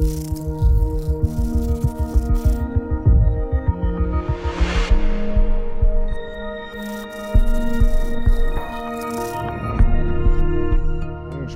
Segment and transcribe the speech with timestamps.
[0.00, 0.04] Je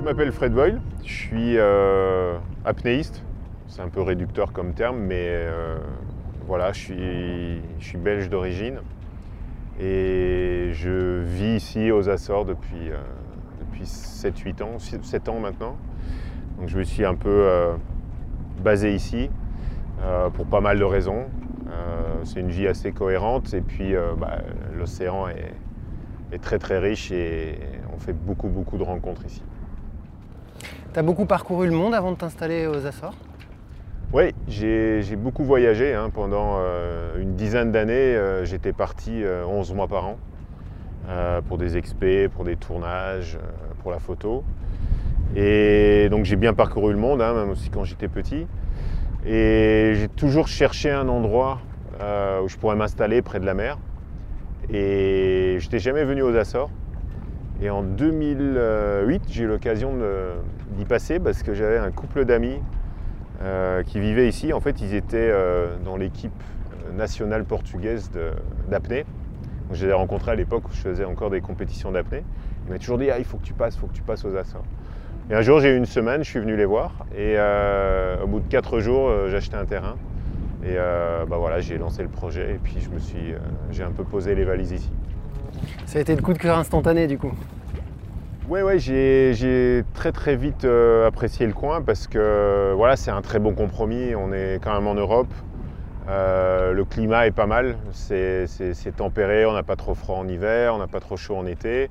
[0.03, 3.23] m'appelle Fred Boyle, je suis euh, apnéiste,
[3.67, 5.77] c'est un peu réducteur comme terme, mais euh,
[6.45, 6.79] voilà, je
[7.79, 8.81] suis, belge d'origine.
[9.79, 12.97] Et je vis ici aux Açores depuis, euh,
[13.61, 15.77] depuis 7-8 ans, 7 ans maintenant.
[16.59, 17.77] Donc je me suis un peu
[18.61, 19.29] basé ici
[20.03, 21.25] euh, pour pas mal de raisons.
[21.67, 24.39] Euh, c'est une vie assez cohérente et puis euh, bah,
[24.77, 25.53] l'océan est,
[26.31, 27.57] est très très riche et
[27.95, 29.41] on fait beaucoup beaucoup de rencontres ici.
[30.93, 33.15] Tu as beaucoup parcouru le monde avant de t'installer aux Açores?
[34.13, 35.95] Oui, j'ai beaucoup voyagé.
[35.95, 36.11] hein.
[36.13, 40.17] Pendant euh, une dizaine d'années, euh, j'étais parti euh, 11 mois par an
[41.49, 43.37] pour des expés, pour des tournages,
[43.81, 44.43] pour la photo.
[45.35, 48.47] Et donc j'ai bien parcouru le monde, hein, même aussi quand j'étais petit.
[49.25, 51.59] Et j'ai toujours cherché un endroit
[52.01, 53.77] euh, où je pourrais m'installer près de la mer.
[54.69, 56.69] Et je n'étais jamais venu aux Açores.
[57.61, 59.93] Et en 2008, j'ai eu l'occasion
[60.71, 62.59] d'y passer parce que j'avais un couple d'amis
[63.41, 64.53] euh, qui vivaient ici.
[64.53, 66.31] En fait, ils étaient euh, dans l'équipe
[66.95, 68.11] nationale portugaise
[68.69, 69.05] d'apnée.
[69.71, 72.23] Je les ai rencontrés à l'époque où je faisais encore des compétitions d'apnée.
[72.65, 74.25] Ils m'ont toujours dit ah, il faut que tu passes, il faut que tu passes
[74.25, 74.65] aux Açores.
[75.29, 76.91] Et un jour, j'ai eu une semaine, je suis venu les voir.
[77.15, 79.95] Et euh, au bout de quatre jours, euh, j'ai acheté un terrain.
[80.65, 83.37] Et euh, bah voilà, j'ai lancé le projet et puis je me suis, euh,
[83.71, 84.89] j'ai un peu posé les valises ici.
[85.85, 87.31] Ça a été le coup de cœur instantané du coup.
[88.49, 90.65] Oui, ouais, j'ai j'ai très très vite
[91.07, 94.13] apprécié le coin parce que voilà, c'est un très bon compromis.
[94.15, 95.31] On est quand même en Europe.
[96.07, 97.77] Le climat est pas mal.
[97.93, 98.47] C'est
[98.97, 99.45] tempéré.
[99.45, 101.89] On n'a pas trop froid en hiver, on n'a pas trop chaud en été.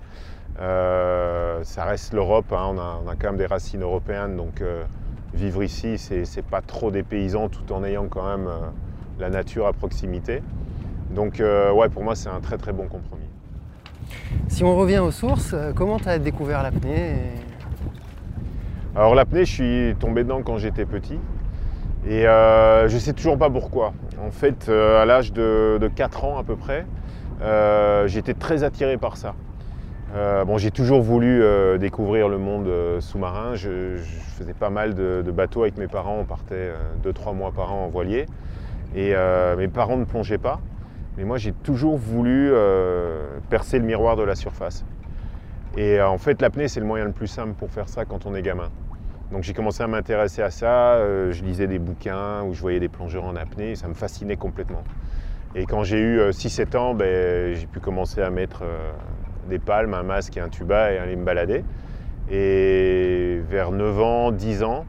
[0.61, 2.53] Euh, ça reste l'Europe.
[2.53, 2.67] hein.
[2.75, 4.37] On, a, on a quand même des racines européennes.
[4.37, 4.85] Donc euh,
[5.35, 8.59] vivre ici, c'est pas trop dépaysant tout en ayant quand même euh,
[9.19, 10.43] la nature à proximité.
[11.11, 13.27] Donc ouais, pour moi, c'est un très très bon compromis.
[14.49, 19.95] Si on revient aux sources, comment tu as découvert l'apnée et- Alors l'apnée, je suis
[19.99, 21.19] tombé dedans quand j'étais petit.
[22.07, 23.93] Et je ne sais toujours pas pourquoi.
[24.27, 26.87] En fait, à l'âge de, de 4 ans à peu près,
[28.07, 29.35] j'étais très attiré par ça.
[30.15, 33.55] Euh, bon, j'ai toujours voulu euh, découvrir le monde euh, sous-marin.
[33.55, 33.97] Je,
[34.37, 36.19] faisais pas mal de, bateaux avec mes parents.
[36.21, 36.73] On partait
[37.05, 38.27] 2-3 mois par an en voilier.
[38.95, 39.15] Et
[39.57, 40.61] mes parents ne plongeaient pas.
[41.17, 42.53] Mais moi, j'ai toujours voulu
[43.49, 44.85] percer le miroir de la surface.
[45.77, 48.35] Et en fait, l'apnée, c'est le moyen le plus simple pour faire ça quand on
[48.35, 48.71] est gamin.
[49.31, 50.99] Donc j'ai commencé à m'intéresser à ça,
[51.31, 54.83] je lisais des bouquins où je voyais des plongeurs en apnée, ça me fascinait complètement.
[55.55, 58.63] Et quand j'ai eu euh, 6-7 ans, ben, j'ai pu commencer à mettre
[59.49, 61.65] des palmes, un masque et un tuba et aller me balader.
[62.31, 64.87] Et vers 9 ans, 10 ans,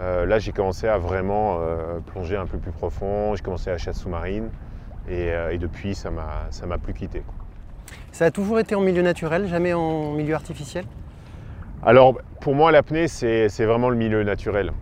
[0.00, 3.72] euh, là j'ai commencé à vraiment euh, plonger un peu plus profond, j'ai commencé à
[3.72, 4.50] la chasse sous-marine
[5.08, 7.22] et, euh, et depuis ça m'a plus quitté.
[8.12, 10.84] Ça a toujours été en milieu naturel, jamais en milieu artificiel?
[11.82, 14.72] Alors, pour moi, l'apnée, c'est vraiment le milieu naturel.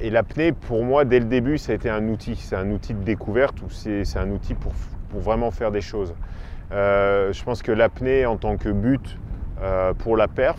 [0.00, 2.36] Et l'apnée, pour moi, dès le début, ça a été un outil.
[2.36, 4.72] C'est un outil de découverte ou c'est c'est un outil pour,
[5.10, 6.14] pour vraiment faire des choses.
[6.74, 9.18] Euh, je pense que l'apnée, en tant que but
[9.62, 10.58] euh, pour la perf,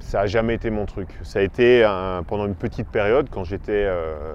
[0.00, 1.08] ça n'a jamais été mon truc.
[1.22, 1.82] Ça a été
[2.26, 4.34] pendant une petite période, quand j'étais euh,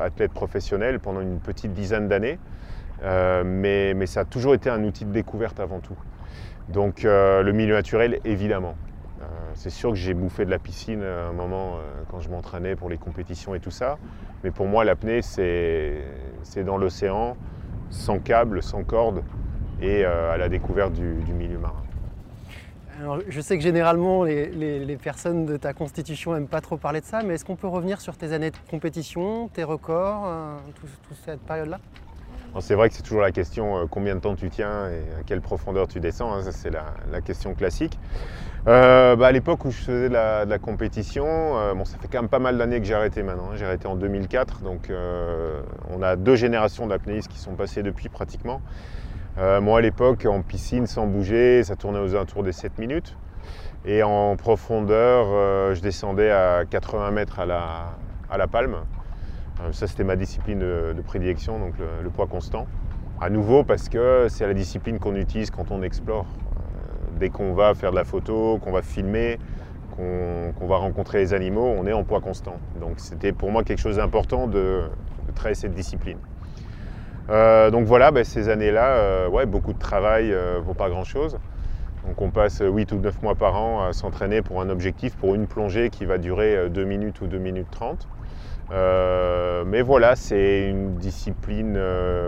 [0.00, 2.38] athlète professionnel, pendant une petite dizaine d'années.
[3.02, 5.96] Mais, ça a toujours été un outil de découverte avant tout.
[6.68, 8.76] Donc le milieu naturel, évidemment.
[9.54, 11.78] C'est sûr que j'ai bouffé de la piscine à un moment
[12.10, 13.98] quand je m'entraînais pour les compétitions et tout ça.
[14.44, 16.04] Mais pour moi, l'apnée, c'est
[16.64, 17.36] dans l'océan,
[17.90, 19.22] sans câble, sans corde,
[19.82, 21.82] et euh, à la découverte du, du milieu marin.
[22.98, 26.76] Alors, je sais que généralement les, les- les personnes de ta constitution n'aiment pas trop
[26.76, 30.26] parler de ça, mais est-ce qu'on peut revenir sur tes années de compétition, tes records,
[30.26, 31.80] euh, tout- toute cette période-là?
[32.60, 35.22] C'est vrai que c'est toujours la question euh, combien de temps tu tiens et à
[35.24, 37.98] quelle profondeur tu descends, hein, c'est la, la question classique.
[38.68, 41.24] Euh, bah, à l'époque où je faisais de la, de la compétition,
[41.74, 43.50] bon, ça fait quand même pas mal d'années que j'ai arrêté maintenant.
[43.52, 43.56] hein.
[43.56, 44.90] J'ai arrêté en 2004, donc
[45.90, 48.60] on a deux générations d'apnéistes qui sont passées depuis pratiquement.
[49.38, 53.16] Euh, moi à l'époque, en piscine sans bouger, ça tournait aux alentours des 7 minutes.
[53.84, 57.94] Et en profondeur, euh, je descendais à 80 mètres à la,
[58.30, 58.76] à la palme.
[59.60, 62.66] Euh, ça, c'était ma discipline de, prédilection, donc le, poids constant.
[63.20, 66.26] À nouveau, parce que c'est la discipline qu'on utilise quand on explore.
[67.18, 69.38] Dès qu'on va faire de la photo, qu'on va filmer,
[69.96, 72.56] qu'on va rencontrer les animaux, on est en poids constant.
[72.80, 74.82] Donc c'était pour moi quelque chose d'important de,
[75.28, 76.18] de cette discipline.
[77.30, 81.38] Euh, donc voilà, ben, ces années-là, euh, ouais, beaucoup de travail euh, pour pas grand-chose.
[82.06, 85.34] Donc on passe 8 ou 9 mois par an à s'entraîner pour un objectif, pour
[85.34, 88.08] une plongée qui va durer 2 minutes ou 2 minutes 30.
[88.70, 91.78] mais voilà, c'est une discipline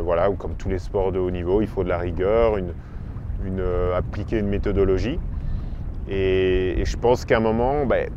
[0.05, 2.57] voilà, où comme tous les sports de haut niveau, il faut de la rigueur,
[3.97, 5.19] appliquer une méthodologie.
[6.09, 8.11] Et, je pense qu'à un moment, ben,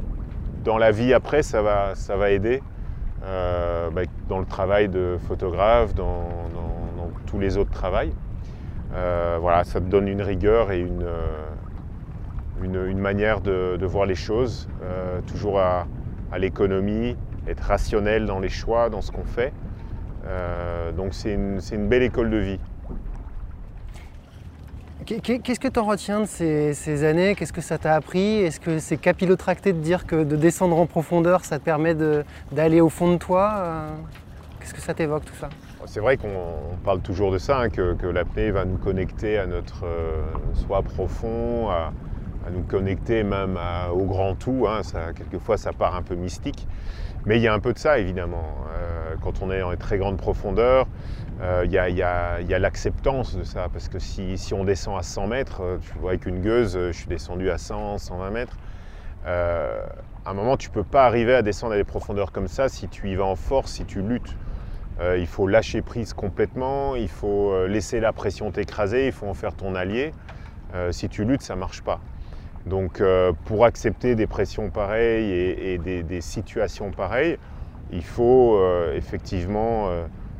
[0.63, 2.61] dans la vie après, ça va, ça va aider.
[3.23, 6.15] Euh, ben, dans le travail de photographe, dans,
[7.25, 8.13] tous les autres travails.
[8.93, 14.15] Euh, voilà, ça te donne une rigueur et une, euh, une, manière de, voir les
[14.15, 14.69] choses,
[15.25, 15.85] toujours à,
[16.37, 17.17] l'économie,
[17.47, 19.51] être rationnel dans les choix, dans ce qu'on fait.
[20.95, 22.59] donc c'est une, une belle école de vie.
[25.07, 27.33] Qu'est-ce que tu en retiens de ces, années?
[27.35, 28.39] Qu'est-ce que ça t'a appris?
[28.39, 31.95] Est-ce que c'est capillotracté de dire que de descendre en profondeur, ça te permet
[32.51, 33.53] d'aller au fond de toi?
[33.57, 33.87] Euh,
[34.59, 35.47] Qu'est-ce que ça t'évoque tout ça?
[35.85, 39.85] C'est vrai qu'on parle toujours de ça, hein, que, l'apnée va nous connecter à notre
[39.85, 40.23] euh,
[40.53, 41.93] soi profond, à,
[42.51, 43.57] nous connecter même
[43.93, 44.67] au grand tout.
[44.67, 44.81] Hein.
[45.15, 46.67] quelquefois, ça part un peu mystique.
[47.27, 48.55] Mais il y a un peu de ça, évidemment.
[48.73, 50.87] Euh, quand on est en très grande profondeur,
[51.39, 55.77] il y a, l'acceptance de ça, parce que si, on descend à 100 mètres, euh,
[55.81, 58.57] tu vois, avec une gueuse, euh, je suis descendu à 100, 120 mètres,
[59.25, 62.69] à un moment, tu ne peux pas arriver à descendre à des profondeurs comme ça
[62.69, 64.37] si tu y vas en force, si tu luttes.
[65.01, 69.53] il faut lâcher prise complètement, il faut laisser la pression t'écraser, il faut en faire
[69.53, 70.13] ton allié.
[70.91, 71.99] si tu luttes, ça ne marche pas.
[72.65, 73.03] Donc
[73.43, 77.37] pour accepter des pressions pareilles et, des, situations pareilles,
[77.91, 78.61] il faut
[78.95, 79.89] effectivement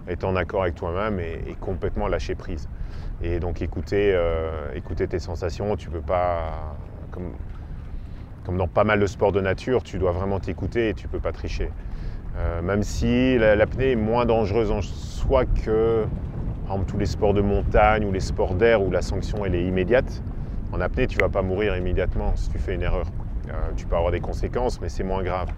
[0.07, 2.67] être en accord avec toi-même et, complètement lâcher prise.
[3.21, 6.75] Et donc écouter, euh, écouter tes sensations, tu peux pas,
[7.11, 11.19] comme, dans pas mal de sports de nature, tu dois vraiment t'écouter et tu peux
[11.19, 11.69] pas tricher.
[12.37, 16.05] Euh, même si l'apnée est moins dangereuse en soi que
[16.67, 19.65] par tous les sports de montagne ou les sports d'air où la sanction elle est
[19.65, 20.21] immédiate,
[20.71, 23.07] en apnée tu vas pas mourir immédiatement si tu fais une erreur.
[23.49, 25.49] Euh, tu peux avoir des conséquences mais c'est moins grave.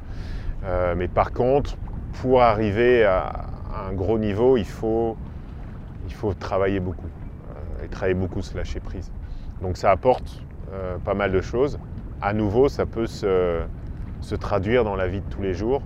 [0.95, 1.77] mais par contre,
[2.21, 5.17] pour arriver à, un gros niveau, il faut,
[6.05, 7.07] il faut travailler beaucoup.
[7.49, 9.11] Euh, et travailler beaucoup, se lâcher prise.
[9.61, 10.41] Donc ça apporte
[10.73, 11.79] euh, pas mal de choses.
[12.21, 13.65] À nouveau, ça peut se,
[14.39, 15.81] traduire dans la vie de tous les jours.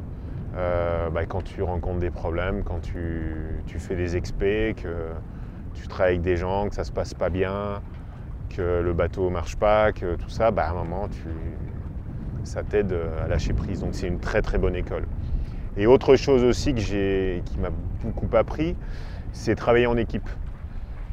[0.55, 5.09] Euh, bah, quand tu rencontres des problèmes, quand tu, fais des expés, que
[5.73, 7.81] tu travailles avec des gens, que ça se passe pas bien,
[8.49, 11.09] que le bateau marche pas, que tout ça, bah, à un moment,
[12.43, 13.81] ça t'aide à lâcher prise.
[13.81, 15.05] Donc c'est une très très bonne école.
[15.75, 17.69] Et autre chose aussi que qui m'a
[18.03, 18.75] beaucoup appris,
[19.31, 20.29] c'est travailler en équipe.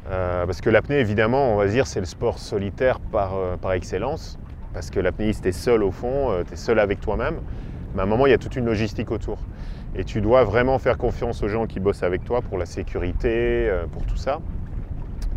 [0.09, 3.73] Euh, parce que l'apnée, évidemment, on va dire, c'est le sport solitaire par, euh, par
[3.73, 4.37] excellence.
[4.73, 7.35] Parce que l'apnéiste est seul au fond, euh, tu es seul avec toi-même.
[7.93, 9.39] Mais à un moment, il y a toute une logistique autour.
[9.95, 13.69] Et tu dois vraiment faire confiance aux gens qui bossent avec toi pour la sécurité,
[13.91, 14.39] pour tout ça.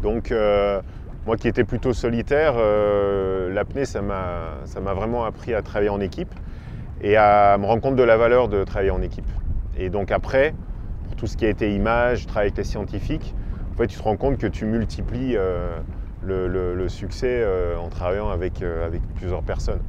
[0.01, 0.33] Donc,
[1.27, 2.55] moi qui étais plutôt solitaire,
[3.51, 6.33] l'apnée, ça m'a vraiment appris à travailler en équipe
[7.05, 9.29] et à me rendre compte de la valeur de travailler en équipe.
[9.77, 10.55] Et donc après,
[11.05, 13.35] pour tout ce qui a été image, travail avec les scientifiques,
[13.73, 15.79] en fait, tu te rends compte que tu multiplies euh,
[16.23, 19.83] le, succès euh, en travaillant avec, euh, avec plusieurs personnes.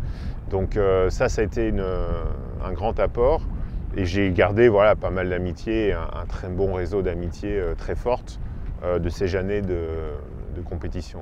[0.50, 0.78] Donc
[1.10, 1.74] ça, ça a été
[2.64, 3.42] un grand apport.
[3.98, 8.40] Et j'ai gardé voilà, pas mal d'amitié, un, très bon réseau d'amitié très forte
[8.84, 9.76] de ces années de,
[10.70, 11.20] compétition.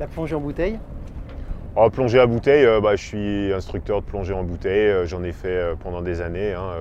[0.00, 0.80] La plongée en bouteille?
[1.76, 4.88] Oh, plonger à bouteille, euh, bah, je suis instructeur de plongée en bouteille.
[4.88, 6.52] Euh, j'en ai fait euh, pendant des années.
[6.52, 6.72] Hein,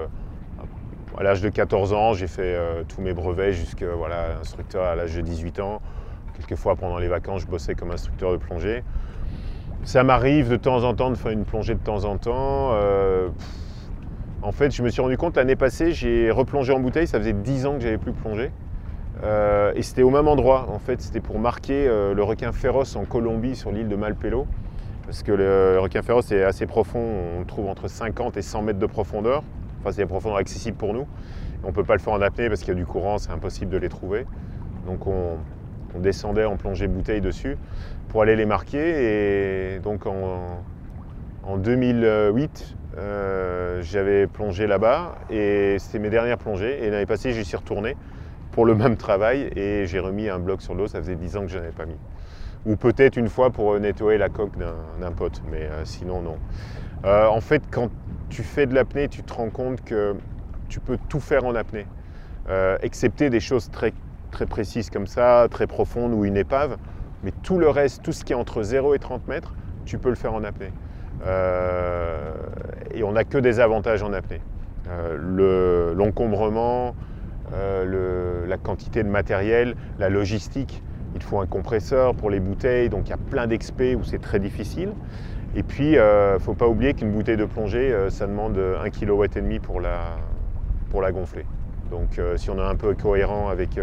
[1.18, 2.56] à l'âge de 14 ans, j'ai fait
[2.88, 5.81] tous mes brevets jusqu'à voilà, instructeur à l'âge de 18 ans.
[6.35, 8.83] Quelquefois, pendant les vacances, je bossais comme instructeur de plongée.
[9.83, 12.71] Ça m'arrive de temps en temps de faire une plongée de temps en temps.
[14.44, 17.07] en fait, je me suis rendu compte l'année passée, j'ai replongé en bouteille.
[17.07, 18.52] Ça faisait 10 ans que j'avais plus plongé.
[19.76, 20.68] et c'était au même endroit.
[20.69, 24.45] En fait, c'était pour marquer le requin féroce en Colombie sur l'île de Malpelo
[25.07, 28.61] parce que le, requin féroce est assez profond, on le trouve entre 50 et 100
[28.61, 29.42] mètres de profondeur.
[29.80, 31.07] Enfin, c'est des profondeurs accessibles pour nous.
[31.64, 33.31] On ne peut pas le faire en apnée parce qu'il y a du courant, c'est
[33.31, 34.26] impossible de les trouver.
[34.85, 35.37] Donc on,
[35.95, 37.57] descendait en plongée bouteille dessus
[38.09, 39.76] pour aller les marquer.
[39.76, 46.83] Et donc en, 2008, euh, j'avais plongé là-bas et c'était mes dernières plongées.
[46.83, 47.95] Et l'année passée, j'y suis retourné
[48.52, 50.87] pour le même travail et j'ai remis un bloc sur l'eau.
[50.87, 51.97] Ça faisait 10 ans que je n'en avais pas mis
[52.66, 56.37] ou peut-être une fois pour nettoyer la coque d'un pote, mais euh, sinon non.
[57.06, 57.90] Euh, en fait, quand
[58.30, 60.16] tu fais de l'apnée, tu te rends compte que
[60.68, 61.85] tu peux tout faire en apnée,
[62.49, 63.94] euh, excepté des choses très,
[64.31, 66.78] très précises comme ça, très profondes ou une épave,
[67.23, 69.54] mais tout le reste, tout ce qui est entre 0 et 30 mètres,
[69.85, 70.71] tu peux le faire en apnée.
[72.94, 74.42] et on n'a que des avantages en apnée.
[75.95, 76.95] L'encombrement,
[77.52, 80.83] la quantité de matériel, la logistique,
[81.18, 84.21] il faut un compresseur pour les bouteilles, donc il y a plein d'expés où c'est
[84.21, 84.94] très difficile.
[85.56, 88.57] Et puis, il euh, ne faut pas oublier qu'une bouteille de plongée, euh, ça demande
[88.57, 90.18] 1,5 kW pour la,
[90.90, 91.45] pour la gonfler.
[91.92, 93.80] Donc si on est un peu cohérent avec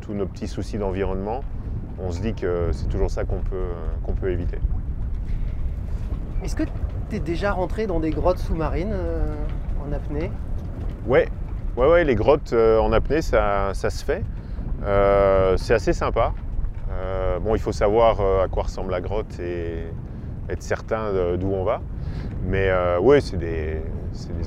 [0.00, 1.42] tous nos petits soucis d'environnement,
[2.02, 3.72] on se dit que c'est toujours ça qu'on peut,
[4.04, 4.58] qu'on peut éviter.
[6.42, 6.62] Est-ce que
[7.10, 8.96] tu es déjà rentré dans des grottes sous-marines
[9.86, 10.30] en apnée?
[11.06, 11.28] Ouais,
[11.76, 14.22] ouais, ouais, les grottes en apnée, ça, ça se fait.
[14.84, 16.32] Euh, c'est assez sympa.
[16.96, 19.84] Euh, bon, il faut savoir euh, à quoi ressemble la grotte et
[20.48, 21.80] être certain d'où on va.
[22.44, 23.82] Mais oui, c'est des,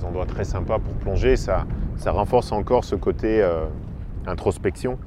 [0.05, 1.35] endroits très sympas pour plonger.
[1.35, 1.65] Ça,
[2.05, 3.45] renforce encore ce côté
[4.25, 4.97] introspection.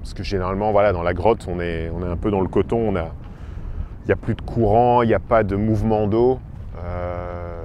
[0.00, 2.90] parce que généralement, voilà, dans la grotte, on est, un peu dans le coton.
[2.90, 6.38] Il n'y a plus de courant, il n'y a pas de mouvement d'eau.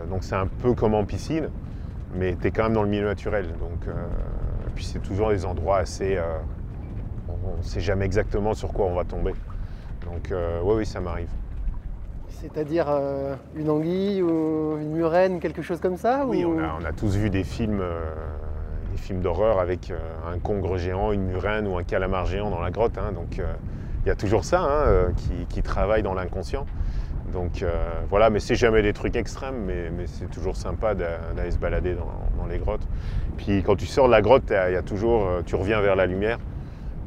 [0.10, 1.50] donc c'est un peu comme en piscine,
[2.16, 3.48] mais tu es quand même dans le milieu naturel.
[3.60, 3.94] Donc
[4.74, 6.18] puis c'est toujours des endroits assez.
[7.44, 9.34] Euh, on ne sait jamais exactement sur quoi on va tomber.
[10.06, 11.30] Donc euh, oui, oui, ça m'arrive.
[12.30, 17.16] C'est-à-dire euh, une anguille ou une murène, quelque chose comme ça Oui, on, a, tous
[17.16, 17.84] vu des films,
[18.92, 19.94] des films d'horreur avec
[20.26, 22.98] un congre géant, une murène ou un calamar géant dans la grotte.
[22.98, 23.12] Hein.
[23.12, 23.40] donc
[24.04, 25.12] il y a toujours ça hein,
[25.50, 26.66] qui, travaille dans l'inconscient.
[27.32, 27.64] Donc
[28.10, 32.48] voilà, mais c'est jamais des trucs extrêmes, mais, c'est toujours sympa d'aller se balader dans
[32.48, 32.88] les grottes.
[33.38, 36.06] Puis quand tu sors de la grotte, il y toujours, euh, tu reviens vers la
[36.06, 36.38] lumière.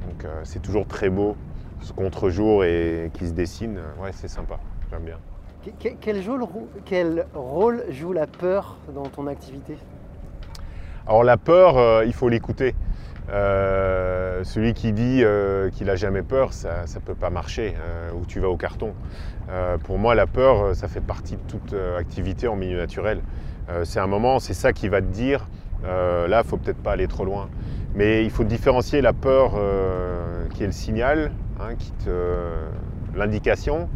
[0.07, 1.37] Donc euh, c'est toujours très beau,
[1.81, 3.79] ce contre-jour et qui se dessine.
[4.01, 4.59] Ouais, c'est sympa,
[4.91, 5.19] j'aime bien.
[6.85, 9.79] Quel, rôle joue la peur dans ton activité?
[11.07, 12.75] Alors la peur, euh, il faut l'écouter.
[13.29, 15.25] celui qui dit
[15.73, 17.75] qu'il n'a jamais peur, ça ne peut pas marcher,
[18.15, 18.93] ou tu vas au carton.
[19.85, 23.23] pour moi, la peur, ça fait partie de toute activité en milieu naturel.
[23.85, 25.47] c'est un moment, c'est ça qui va te dire
[25.87, 27.49] euh, là, il faut peut-être pas aller trop loin.
[27.95, 31.75] Mais il faut différencier la peur euh, qui est le signal, hein,
[33.15, 33.89] l'indication,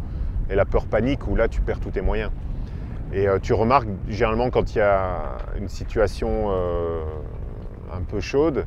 [0.49, 2.31] et la peur panique où là tu perds tous tes moyens.
[3.11, 6.49] Et euh, tu remarques généralement quand il y a une situation
[7.91, 8.65] un peu chaude,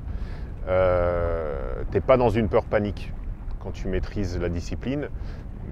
[0.67, 3.13] tu n'es pas dans une peur panique
[3.61, 5.09] quand tu maîtrises la discipline,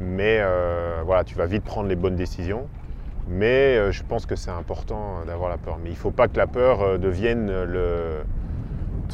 [0.00, 0.42] mais
[1.04, 2.66] voilà, tu vas vite prendre les bonnes décisions.
[3.30, 5.78] Mais euh, je pense que c'est important euh, d'avoir la peur.
[5.82, 6.98] Mais il ne faut pas que la peur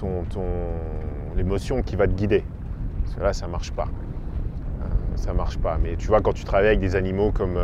[0.04, 2.44] euh, devienne l'émotion qui va te guider.
[3.02, 3.88] Parce que là, ça ne marche pas.
[5.16, 5.78] ça ne marche pas.
[5.82, 7.58] Mais tu vois, quand tu travailles avec des animaux comme,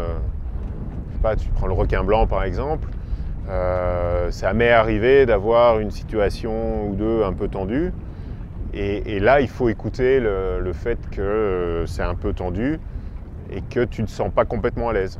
[1.08, 2.88] je sais pas, tu prends le requin blanc par exemple,
[4.30, 7.92] ça m'est arrivé d'avoir une situation ou deux un peu tendue.
[8.74, 12.78] Et, là, il faut écouter le fait que c'est un peu tendu
[13.50, 15.18] et que tu ne te sens pas complètement à l'aise.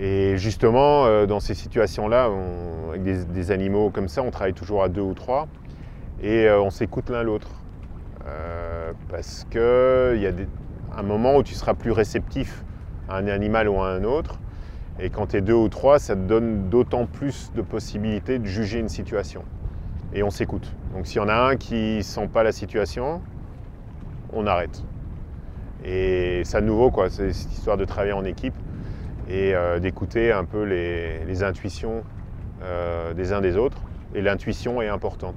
[0.00, 2.30] Et justement, euh, dans ces situations-là,
[2.90, 5.48] avec des, animaux comme ça, on travaille toujours à deux ou trois
[6.22, 7.48] et euh, on s'écoute l'un l'autre.
[8.26, 10.32] Euh, parce qu'il y a
[10.96, 12.62] un moment où tu seras plus réceptif
[13.08, 14.38] à un animal ou à un autre.
[15.00, 18.46] Et quand tu es deux ou trois, ça te donne d'autant plus de possibilités de
[18.46, 19.42] juger une situation.
[20.12, 20.72] Et on s'écoute.
[20.94, 23.20] Donc s'il y en a un qui sent pas la situation,
[24.32, 24.84] on arrête.
[25.84, 28.54] Et c'est à nouveau, quoi, c'est cette histoire de travailler en équipe
[29.28, 32.02] et euh, d'écouter un peu les, intuitions
[32.62, 33.78] euh, des uns des autres.
[34.14, 35.36] Et l'intuition est importante.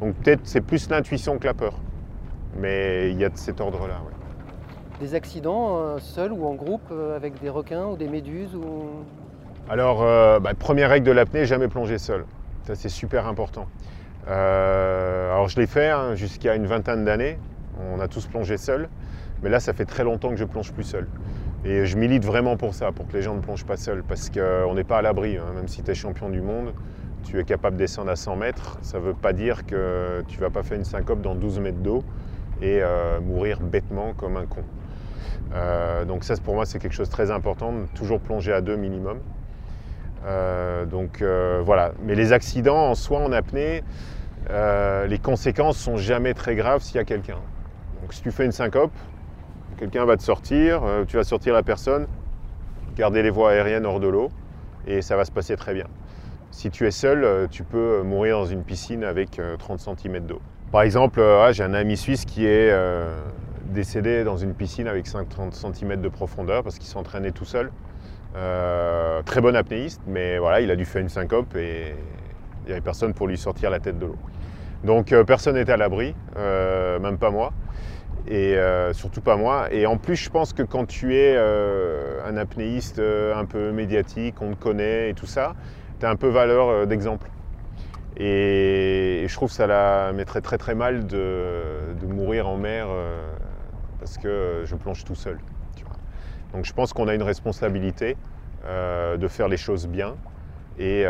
[0.00, 1.74] Donc peut-être c'est plus l'intuition que la peur.
[2.56, 4.00] Mais il y a de cet ordre-là.
[5.00, 8.84] Des accidents euh, seuls ou en groupe avec des requins ou des méduses ou...
[9.68, 10.00] Alors,
[10.40, 12.24] bah, première règle de l'apnée, jamais plonger seul.
[12.64, 13.66] Ça c'est super important.
[14.26, 17.38] alors je l'ai fait hein, jusqu'à une vingtaine d'années.
[17.92, 18.88] On a tous plongé seul.
[19.42, 21.06] Mais là, ça fait très longtemps que je plonge plus seul.
[21.64, 24.30] Et je milite vraiment pour ça, pour que les gens ne plongent pas seuls, parce
[24.30, 25.36] qu'on n'est pas à l'abri.
[25.36, 25.52] Hein.
[25.54, 26.72] Même si tu es champion du monde,
[27.24, 30.36] tu es capable de descendre à 100 mètres, ça ne veut pas dire que tu
[30.36, 32.02] ne vas pas faire une syncope dans 12 mètres d'eau
[32.62, 34.62] et euh, mourir bêtement comme un con.
[35.52, 38.76] Euh, donc ça, pour moi, c'est quelque chose de très important, toujours plonger à deux
[38.76, 39.18] minimum.
[40.26, 41.22] Euh, donc
[41.64, 41.92] voilà.
[42.02, 43.82] Mais les accidents en soi en apnée,
[44.48, 47.38] les conséquences sont jamais très graves s'il y a quelqu'un.
[48.00, 48.92] Donc si tu fais une syncope,
[49.80, 52.06] Quelqu'un va te sortir, euh, tu vas sortir la personne,
[52.96, 54.28] garder les voies aériennes hors de l'eau
[54.86, 55.86] et ça va se passer très bien.
[56.50, 60.26] Si tu es seul, euh, tu peux mourir dans une piscine avec 30 euh, cm
[60.26, 60.42] d'eau.
[60.70, 61.22] Par exemple,
[61.52, 62.70] j'ai un ami suisse qui est
[63.72, 67.72] décédé dans une piscine avec 50 cm de profondeur parce qu'il s'entraînait tout seul.
[69.24, 71.96] très bon apnéiste, mais voilà, il a dû faire une syncope et
[72.64, 74.18] il n'y avait personne pour lui sortir la tête de l'eau.
[74.84, 77.52] Donc personne n'était à l'abri, même pas moi
[78.26, 79.72] et euh, surtout pas moi.
[79.72, 83.72] Et en plus, je pense que quand tu es euh, un apnéiste euh, un peu
[83.72, 85.54] médiatique, on te connaît et tout ça,
[85.98, 87.28] tu as un peu valeur d'exemple.
[88.16, 92.88] Et, je trouve que ça la mettrait très très mal de, mourir en mer
[93.98, 95.38] parce que je plonge tout seul.
[96.52, 98.16] Donc je pense qu'on a une responsabilité
[98.64, 100.16] de faire les choses bien
[100.78, 101.04] et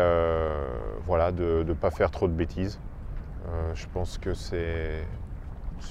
[1.07, 2.79] voilà, de ne pas faire trop de bêtises.
[3.73, 5.03] je pense que c'est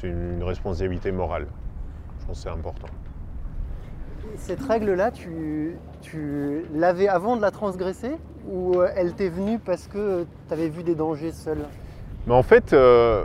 [0.03, 1.47] une responsabilité morale.
[2.21, 2.89] Je pense que c'est important.
[4.37, 5.77] Cette règle-là, tu,
[6.75, 8.13] l'avais avant de la transgresser
[8.49, 11.59] ou euh, elle t'est venue parce que tu avais vu des dangers seul?
[12.27, 13.25] Mais En fait, euh,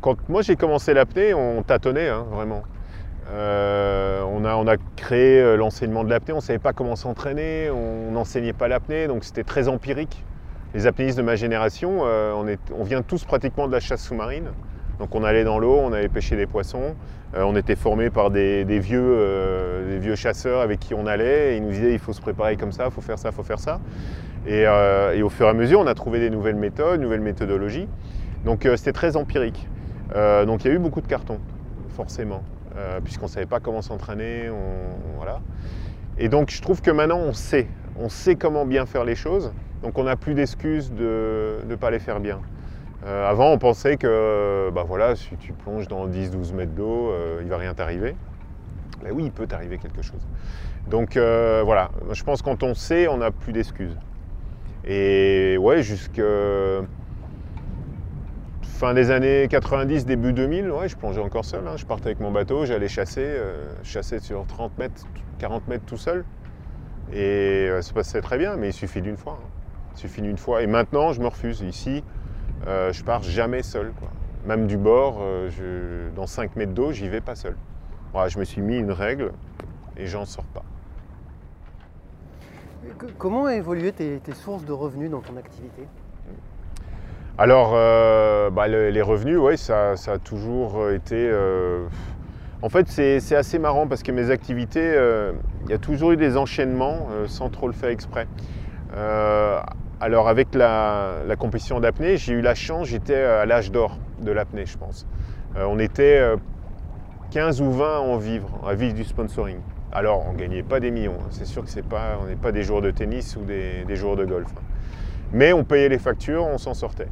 [0.00, 2.62] quand moi j'ai commencé l'apnée, on tâtonnait hein, vraiment.
[3.30, 7.70] Euh, on, a, on, a, créé l'enseignement de l'apnée, on ne savait pas comment s'entraîner,
[7.70, 10.24] on n'enseignait pas l'apnée, donc c'était très empirique.
[10.74, 14.50] Les apnéistes de ma génération, on, est, on vient tous pratiquement de la chasse sous-marine.
[14.98, 16.94] Donc on allait dans l'eau, on allait pêcher des poissons.
[17.34, 21.54] Euh, on était formés par des, vieux, euh, des, vieux, chasseurs avec qui on allait.
[21.54, 23.34] Et ils nous disaient il faut se préparer comme ça, il faut faire ça, il
[23.34, 23.80] faut faire ça.
[24.48, 27.88] Euh, et, au fur et à mesure, on a trouvé des nouvelles méthodes, nouvelles méthodologies.
[28.44, 29.66] Donc c'était très empirique.
[30.14, 31.40] donc il y a eu beaucoup de cartons,
[31.88, 32.44] forcément,
[33.02, 34.48] puisqu'on ne savait pas comment s'entraîner.
[35.16, 35.40] Voilà.
[36.16, 37.66] Et donc je trouve que maintenant on sait.
[37.98, 39.52] On sait comment bien faire les choses.
[39.82, 42.40] Donc on n'a plus d'excuses de ne pas les faire bien.
[43.04, 47.38] Euh, avant, on pensait que bah voilà, si tu plonges dans 10-12 mètres d'eau, euh,
[47.40, 48.16] il ne va rien t'arriver.
[49.04, 50.26] Mais oui, il peut t'arriver quelque chose.
[50.88, 53.96] Donc euh, voilà, je pense que quand on sait, on n'a plus d'excuses.
[54.84, 56.22] Et ouais, jusqu'à
[58.62, 61.66] fin des années 90, début 2000, ouais, je plongeais encore seul.
[61.66, 61.76] Hein.
[61.76, 63.36] Je partais avec mon bateau, j'allais chasser,
[63.82, 65.02] je chassais sur 30 mètres,
[65.38, 66.24] 40 mètres tout seul.
[67.12, 69.38] Et ça se passait très bien, mais il suffit d'une fois.
[69.40, 69.48] Hein.
[69.94, 70.62] Il suffit d'une fois.
[70.62, 71.62] Et maintenant, je me refuse.
[71.62, 72.04] Ici,
[72.66, 73.92] euh, je pars jamais seul.
[74.46, 77.56] Même du bord, euh, dans 5 mètres d'eau, j'y vais pas seul.
[78.28, 79.32] je me suis mis une règle
[79.96, 80.62] et j'en sors pas.
[83.18, 85.82] Comment ont évolué tes, sources de revenus dans ton activité?
[87.38, 91.30] Alors, euh, bah, les revenus, oui, ça, a toujours été.
[92.62, 94.96] En fait, c'est assez marrant parce que mes activités,
[95.64, 98.28] il y a toujours eu des enchaînements sans trop le faire exprès.
[100.00, 104.66] Alors avec la, compétition d'apnée, j'ai eu la chance, j'étais à l'âge d'or de l'apnée,
[104.66, 105.06] je pense.
[105.56, 106.22] Euh, on était
[107.30, 109.58] 15 euh, ou 20 à en vivre, à vivre du sponsoring.
[109.92, 111.28] Alors on ne gagnait pas des millions, hein.
[111.30, 114.48] c'est sûr que c'est n'est pas des joueurs de tennis ou des, joueurs de golf.
[114.56, 114.62] Hein.
[115.32, 117.08] Mais on payait les factures, on s'en sortait.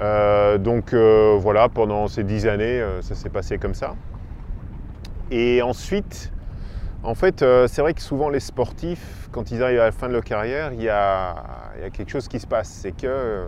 [0.00, 3.94] Euh, donc voilà, pendant ces 10 années, ça s'est passé comme ça.
[5.30, 6.32] Et ensuite,
[7.02, 10.08] en fait, euh, c'est vrai que souvent les sportifs, quand ils arrivent à la fin
[10.08, 11.36] de leur carrière, il y a,
[11.92, 12.68] quelque chose qui se passe.
[12.68, 13.46] C'est que euh,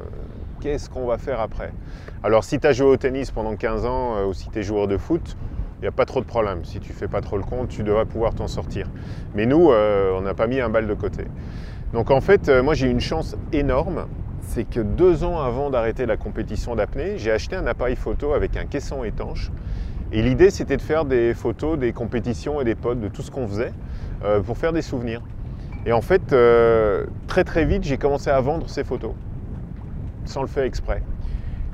[0.60, 1.72] qu'est-ce qu'on va faire après?
[2.22, 4.62] Alors si tu as joué au tennis pendant 15 ans euh, ou si tu es
[4.62, 5.36] joueur de foot,
[5.78, 6.64] il n'y a pas trop de problème.
[6.64, 8.86] Si tu fais pas trop le compte, tu devrais pouvoir t'en sortir.
[9.34, 11.24] Mais nous, on n'a pas mis un bal de côté.
[11.92, 14.06] Donc en fait, moi j'ai eu une chance énorme.
[14.42, 18.56] C'est que deux ans avant d'arrêter la compétition d'apnée, j'ai acheté un appareil photo avec
[18.56, 19.50] un caisson étanche
[20.14, 23.30] et l'idée, c'était de faire des photos des compétitions et des potes, de tout ce
[23.30, 23.72] qu'on faisait,
[24.22, 25.22] euh, pour faire des souvenirs.
[25.86, 29.12] Et en fait, euh, très très vite, j'ai commencé à vendre ces photos,
[30.24, 31.02] sans le faire exprès.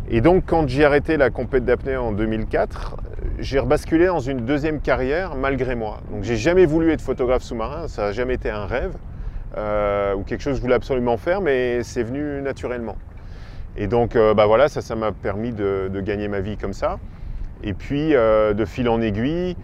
[0.08, 2.96] Et donc, quand j'ai arrêté la compète d'apnée en 2004,
[3.38, 6.00] j'ai rebasculé dans une deuxième carrière malgré moi.
[6.10, 8.96] Donc, j'ai jamais voulu être photographe sous-marin, ça n'a jamais été un rêve
[9.56, 12.96] euh, ou quelque chose que je voulais absolument faire, mais c'est venu naturellement.
[13.76, 16.98] Et donc, bah voilà, ça, ça m'a permis de, gagner ma vie comme ça.
[17.62, 19.56] Et puis, euh, de fil en aiguille,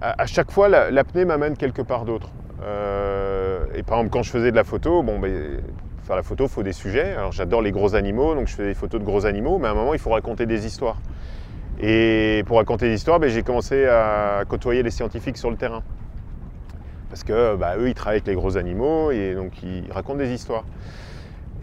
[0.00, 2.30] à, chaque fois, l'apnée m'amène quelque part d'autre.
[2.62, 5.60] Euh, et par exemple, quand je faisais de la photo, bon, ben,
[6.04, 7.14] faire la photo, il faut des sujets.
[7.14, 9.70] Alors, j'adore les gros animaux, donc je fais des photos de gros animaux, mais à
[9.72, 11.00] un moment, il faut raconter des histoires.
[11.80, 15.82] Et pour raconter des histoires, ben, j'ai commencé à côtoyer les scientifiques sur le terrain.
[17.08, 20.30] Parce que bah, eux, ils travaillent avec les gros animaux et donc ils racontent des
[20.30, 20.64] histoires.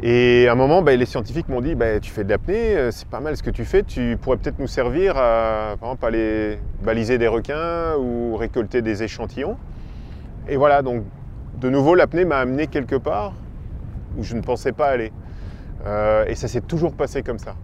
[0.02, 3.20] Et à un moment, les scientifiques m'ont dit Tu fais de l'apnée, euh, c'est pas
[3.20, 7.18] mal ce que tu fais, tu pourrais peut-être nous servir à, par exemple, aller baliser
[7.18, 9.58] des requins ou récolter des échantillons.
[10.48, 11.04] Et voilà, donc
[11.56, 13.34] de nouveau, l'apnée m'a amené quelque part
[14.18, 15.12] où je ne pensais pas aller.
[15.86, 17.56] Euh, et ça s'est toujours passé comme ça.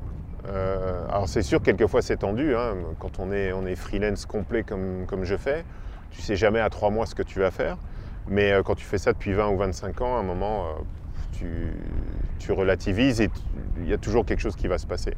[0.47, 4.61] Euh, alors c'est sûr, quelquefois c'est tendu, hein, quand on est, on est freelance complet
[4.63, 5.65] comme, comme je fais,
[6.11, 7.77] tu sais jamais à trois mois ce que tu vas faire.
[8.27, 10.65] Mais quand tu fais ça depuis 20 ou 25 ans, à un moment,
[12.39, 13.29] tu, relativises et
[13.79, 15.13] il y a toujours quelque chose qui va se passer.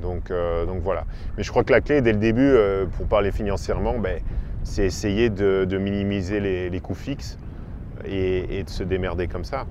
[0.00, 1.04] Donc, euh, donc, voilà.
[1.36, 4.20] Mais je crois que la clé dès le début, euh, pour parler financièrement, ben,
[4.66, 7.38] c'est essayer de, minimiser les, coûts fixes
[8.04, 9.64] et, de se démerder comme ça.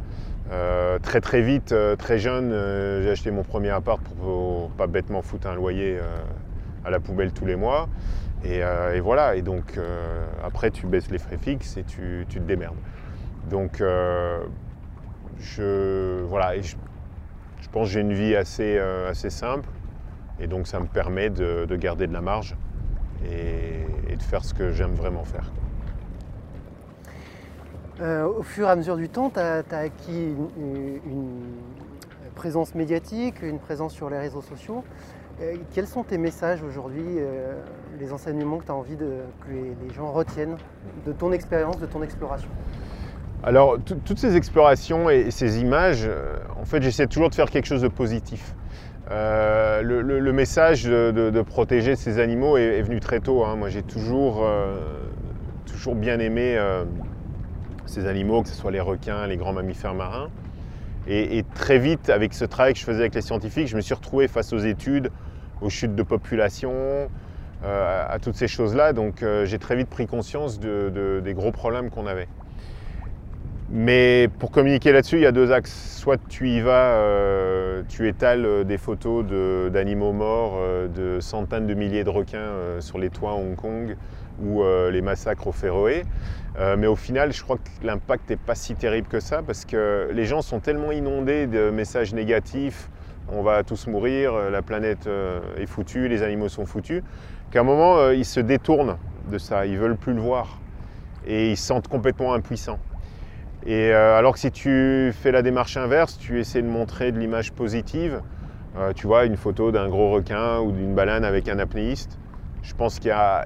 [0.52, 2.52] Euh, très très vite, très jeune,
[3.04, 6.00] j'ai acheté mon premier appart pour, pas bêtement foutre un loyer
[6.86, 7.90] à la poubelle tous les mois.
[8.46, 8.62] Et,
[9.02, 9.78] voilà, et donc
[10.44, 12.78] après tu baisses les frais fixes et tu, te démerdes.
[13.50, 13.84] Donc
[15.40, 16.76] je, voilà, Je
[17.72, 19.70] pense que j'ai une vie assez, euh, simple
[20.40, 22.56] et donc ça me permet de garder de la marge
[23.24, 25.52] et, et de faire ce que j'aime vraiment faire.
[28.02, 31.42] Euh, au fur et à mesure du temps, tu as, acquis une, une
[32.36, 34.84] présence médiatique, une présence sur les réseaux sociaux.
[35.42, 37.54] Euh, quels sont tes messages aujourd'hui, euh,
[38.00, 40.58] les enseignements que tu as envie de, que les, les gens retiennent
[41.06, 42.50] de ton expérience, de ton exploration?
[43.44, 46.10] Alors, tout- toutes ces explorations et ces images,
[46.60, 48.56] en fait, j'essaie toujours de faire quelque chose de positif.
[49.12, 53.46] Euh, le, message de, protéger ces animaux est, venu très tôt.
[53.46, 53.56] hein.
[53.56, 54.78] Moi, j'ai toujours, euh,
[55.66, 56.86] toujours bien aimé euh,
[57.86, 60.30] ces animaux, que ce soit les requins, les grands mammifères marins.
[61.08, 63.94] Et, très vite, avec ce travail que je faisais avec les scientifiques, je me suis
[63.94, 65.12] retrouvé face aux études,
[65.62, 67.10] aux chutes de population,
[67.64, 68.92] à toutes ces choses-là.
[68.92, 72.28] Donc, j'ai très vite pris conscience de- de- des gros problèmes qu'on avait.
[73.72, 75.98] Mais pour communiquer là-dessus, il y a deux axes.
[75.98, 79.26] Soit tu y vas, euh, tu étales euh, des photos
[79.72, 83.98] d'animaux morts, euh, de centaines de milliers de requins sur les toits à Hong Kong
[84.44, 86.04] ou les massacres au Féroé.
[86.78, 90.10] Mais au final, je crois que l'impact n'est pas si terrible que ça parce que
[90.14, 92.90] les gens sont tellement inondés de messages négatifs.
[93.32, 95.10] On va tous mourir, la planète
[95.58, 97.02] est foutue, les animaux sont foutus,
[97.50, 98.98] qu'à un moment, ils se détournent
[99.32, 100.60] de ça, ils veulent plus le voir
[101.26, 102.80] et ils se sentent complètement impuissants.
[103.66, 107.18] Et euh, alors que si tu fais la démarche inverse, tu essaies de montrer de
[107.18, 108.22] l'image positive,
[108.78, 112.20] euh, tu vois, une photo d'un gros requin ou d'une baleine avec un apnéiste,
[112.62, 113.46] je pense qu'il y a,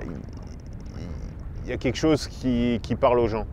[1.80, 3.46] quelque chose qui, parle aux gens.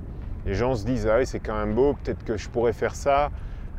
[0.44, 2.96] Les gens se disent, ah oui, c'est quand même beau, peut-être que je pourrais faire
[2.96, 3.30] ça,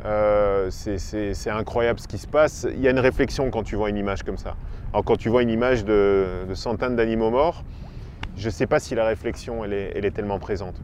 [0.05, 2.67] euh, c'est- incroyable ce qui se passe.
[2.73, 4.55] Il y a une réflexion quand tu vois une image comme ça.
[4.93, 7.65] Alors quand tu vois une image de, centaines d'animaux morts,
[8.37, 9.73] je ne sais pas si la réflexion, elle
[10.05, 10.79] est tellement présente.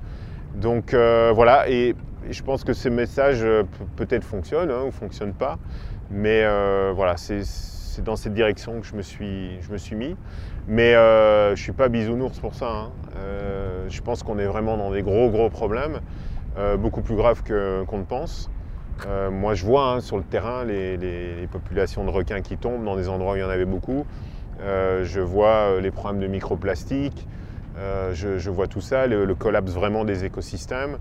[0.54, 1.96] Donc euh, voilà, et,
[2.30, 5.58] je pense que ce message euh, peut- peut-être fonctionne hein, ou fonctionne pas,
[6.10, 7.42] mais euh, voilà, c'est
[8.04, 10.16] dans cette direction que je me suis, je me suis mis.
[10.68, 12.68] Mais je ne suis pas bisounours pour ça.
[12.70, 12.92] hein.
[13.16, 16.00] Je pense qu'on est vraiment dans des gros gros problèmes,
[16.80, 18.50] beaucoup plus graves qu'on ne pense.
[19.06, 22.96] Moi, je vois hein, sur le terrain les, les- populations de requins qui tombent dans
[22.96, 24.06] des endroits où il y en avait beaucoup.
[24.60, 27.28] Je vois les problèmes de microplastique.
[27.78, 30.98] Euh, je, vois tout ça, le, collapse vraiment des écosystèmes,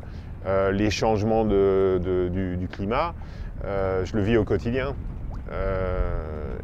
[0.47, 3.15] euh, les changements du, climat.
[3.65, 4.95] Euh, je le vis au quotidien.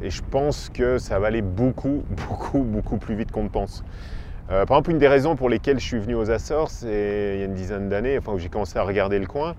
[0.01, 3.85] Et je pense que ça va aller beaucoup, beaucoup, beaucoup plus vite qu'on ne pense.
[4.49, 7.43] Par exemple, une des raisons pour lesquelles je suis venu aux Açores, c'est il y
[7.43, 9.55] a une dizaine d'années, enfin, où j'ai commencé à regarder le coin,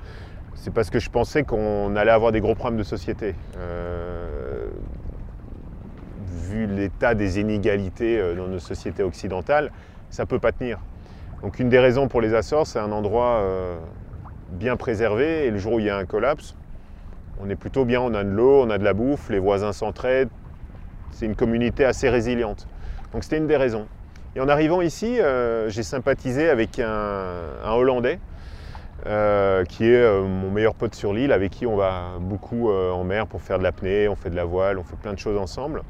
[0.55, 3.35] c'est parce que je pensais qu'on allait avoir des gros problèmes de société.
[6.49, 9.71] Vu l'état des inégalités dans nos sociétés occidentales,
[10.09, 10.79] ça ne peut pas tenir.
[11.41, 13.77] Donc une des raisons pour les Açores, c'est un endroit euh,
[14.51, 16.55] bien préservé et le jour où il y a un collapse,
[17.41, 19.71] on est plutôt bien, on a de l'eau, on a de la bouffe, les voisins
[19.71, 20.29] s'entraident,
[21.11, 22.67] c'est une communauté assez résiliente.
[23.13, 23.87] Donc c'était une des raisons.
[24.35, 28.19] Et en arrivant ici, euh, j'ai sympathisé avec un, Hollandais
[29.07, 33.27] euh, qui est mon meilleur pote sur l'île, avec qui on va beaucoup en mer
[33.27, 35.83] pour faire de l'apnée, on fait de la voile, on fait plein de choses ensemble.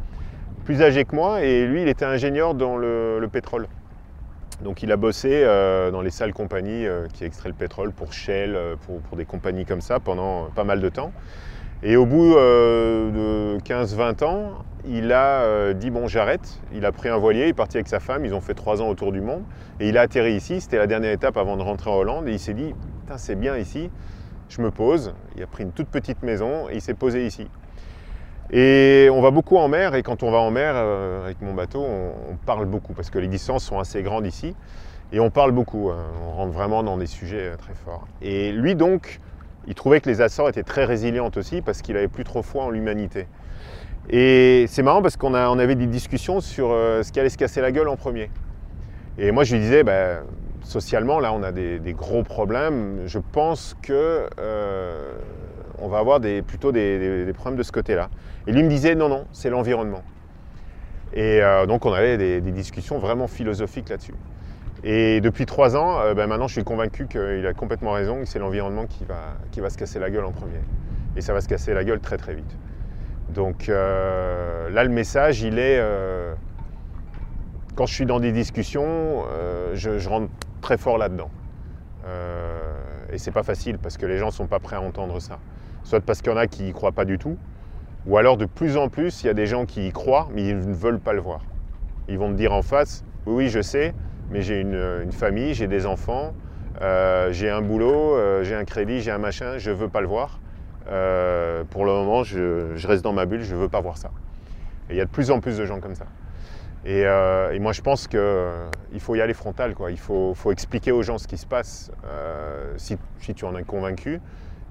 [0.63, 3.67] Plus âgé que moi, et lui, il était ingénieur dans le pétrole.
[4.63, 8.11] Donc il a bossé euh, dans les sales compagnies euh, qui extraient le pétrole pour
[8.11, 11.13] Shell, euh, pour, des compagnies comme ça pendant pas mal de temps.
[11.81, 16.59] Et au bout de 15-20 ans, il a dit bon j'arrête.
[16.73, 18.81] Il a pris un voilier, il est parti avec sa femme, ils ont fait trois
[18.81, 19.43] ans autour du monde.
[19.79, 22.27] Et il a atterri ici, c'était la dernière étape avant de rentrer en Hollande.
[22.27, 22.75] Et il s'est dit,
[23.15, 23.89] c'est bien ici,
[24.49, 25.13] je me pose.
[25.37, 27.47] Il a pris une toute petite maison et il s'est posé ici.
[28.51, 31.53] Et on va beaucoup en mer, et quand on va en mer euh, avec mon
[31.53, 34.55] bateau, on, parle beaucoup, parce que les distances sont assez grandes ici,
[35.11, 36.05] et on parle beaucoup, hein.
[36.27, 38.07] on rentre vraiment dans des sujets euh, très forts.
[38.23, 39.19] Et lui donc,
[39.67, 42.63] il trouvait que les Açores étaient très résilientes aussi, parce qu'il avait plus trop foi
[42.63, 43.27] en l'humanité.
[44.09, 47.61] Et c'est marrant parce qu'on avait des discussions sur euh, ce qui allait se casser
[47.61, 48.31] la gueule en premier.
[49.19, 50.21] Et moi je lui disais, bah,
[50.63, 54.27] socialement là on a des, gros problèmes, je pense que
[55.81, 58.09] on va avoir des, plutôt des, des- problèmes de ce côté-là.
[58.47, 60.03] Et lui me disait, non, non, c'est l'environnement.
[61.13, 64.13] Et euh, donc on avait des, discussions vraiment philosophiques là-dessus.
[64.83, 68.25] Et depuis trois ans, euh, ben, maintenant je suis convaincu qu'il a complètement raison, que
[68.25, 70.61] c'est l'environnement qui va, qui va se casser la gueule en premier.
[71.15, 72.57] Et ça va se casser la gueule très très vite.
[73.29, 75.83] Donc euh, là le message il est,
[77.75, 79.23] quand je suis dans des discussions,
[79.73, 80.29] je, je rentre
[80.61, 81.29] très fort là-dedans.
[83.11, 85.39] Et c'est pas facile parce que les gens sont pas prêts à entendre ça.
[85.83, 87.37] Soit parce qu'il y en a qui y croient pas du tout,
[88.05, 90.47] ou alors de plus en plus, il y a des gens qui y croient, mais
[90.47, 91.41] ils ne veulent pas le voir.
[92.07, 93.93] Ils vont me dire en face, oui, oui, je sais,
[94.31, 96.33] mais j'ai une, une famille, j'ai des enfants,
[96.81, 100.01] euh, j'ai un boulot, euh, j'ai un crédit, j'ai un machin, je ne veux pas
[100.01, 100.39] le voir.
[100.89, 104.11] Euh, pour le moment, je, reste dans ma bulle, je ne veux pas voir ça.
[104.89, 106.05] Et il y a de plus en plus de gens comme ça.
[106.85, 107.03] Et,
[107.59, 109.75] moi, je pense qu'il faut y aller frontal.
[109.75, 109.91] Quoi.
[109.91, 111.91] Il faut, expliquer aux gens ce qui se passe.
[112.77, 112.97] Si,
[113.35, 114.21] tu en es convaincu,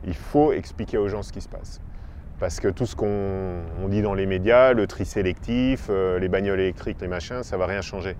[0.07, 1.81] il faut expliquer aux gens ce qui se passe.
[2.39, 6.61] Parce que tout ce qu'on dit dans les médias, le tri sélectif, euh, les bagnoles
[6.61, 8.17] électriques, les machins, ça ne va rien changer.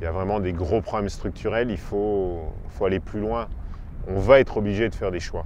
[0.00, 2.40] Il y a vraiment des gros problèmes structurels, il faut,
[2.84, 3.46] aller plus loin.
[4.08, 5.44] On va être obligé de faire des choix.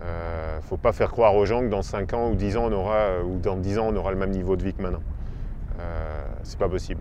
[0.00, 2.58] Il euh, ne faut pas faire croire aux gens que dans 5 ans ou 10
[2.58, 4.82] ans, on aura, ou dans 10 ans, on aura le même niveau de vie que
[4.82, 5.02] maintenant.
[5.80, 7.00] Euh, c'est pas possible.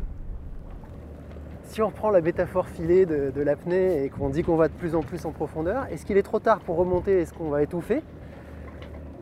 [1.78, 4.96] Si on reprend la métaphore filée de, l'apnée et qu'on dit qu'on va de plus
[4.96, 7.22] en plus en profondeur, est-ce qu'il est trop tard pour remonter?
[7.22, 8.02] Est-ce qu'on va étouffer?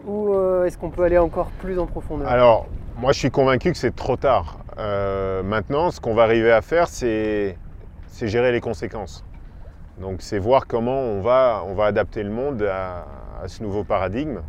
[0.06, 2.30] Ou euh, est-ce qu'on peut aller encore plus en profondeur?
[2.30, 4.60] Alors, moi je suis convaincu que c'est trop tard.
[4.78, 7.58] Euh, maintenant, ce qu'on va arriver à faire, c'est
[8.22, 9.26] gérer les conséquences.
[10.00, 13.04] Donc c'est voir comment on va, on va adapter le monde à,
[13.48, 14.40] ce nouveau paradigme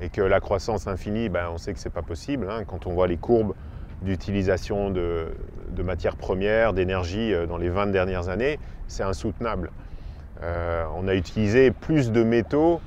[0.00, 2.46] et que la croissance infinie, ben, on sait que ce n'est pas possible.
[2.48, 2.62] Hein.
[2.68, 3.54] quand on voit les courbes
[4.02, 5.32] d'utilisation de,
[5.82, 9.70] matières premières, d'énergie euh, dans les 20 dernières années, c'est insoutenable.
[10.42, 12.80] on a utilisé plus de métaux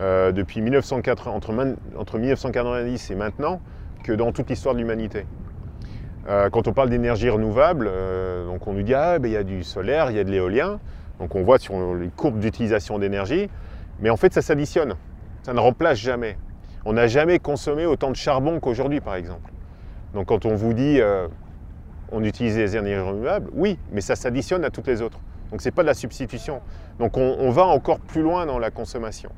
[0.00, 3.60] euh, depuis 1980, entre, 1990 et maintenant
[4.02, 5.24] que dans toute l'histoire de l'humanité.
[6.28, 9.36] Euh, quand on parle d'énergie renouvelable, euh, donc on nous dit ah ben, il y
[9.36, 10.80] a du solaire, il y a de l'éolien,
[11.20, 13.48] donc on voit sur les courbes d'utilisation d'énergie,
[14.00, 14.94] mais en fait ça s'additionne,
[15.44, 16.38] ça ne remplace jamais.
[16.84, 19.52] On n'a jamais consommé autant de charbon qu'aujourd'hui par exemple.
[20.14, 21.00] Donc quand on vous dit
[22.12, 25.18] on utilise les énergies renouvelables, oui, mais ça s'additionne à toutes les autres.
[25.50, 26.60] Donc ce n'est pas de la substitution.
[26.98, 29.30] Donc on va encore plus loin dans la consommation.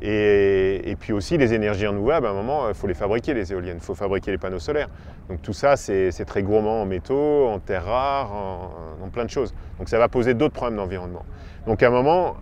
[0.00, 3.78] Et, puis aussi les énergies renouvelables, à un moment, il faut les fabriquer, les éoliennes,
[3.78, 4.88] il faut fabriquer les panneaux solaires.
[5.28, 9.52] Donc tout ça, c'est très gourmand en métaux, en terres rares, en, plein de choses.
[9.78, 11.24] Donc ça va poser d'autres problèmes d'environnement.
[11.66, 12.36] Donc à un moment,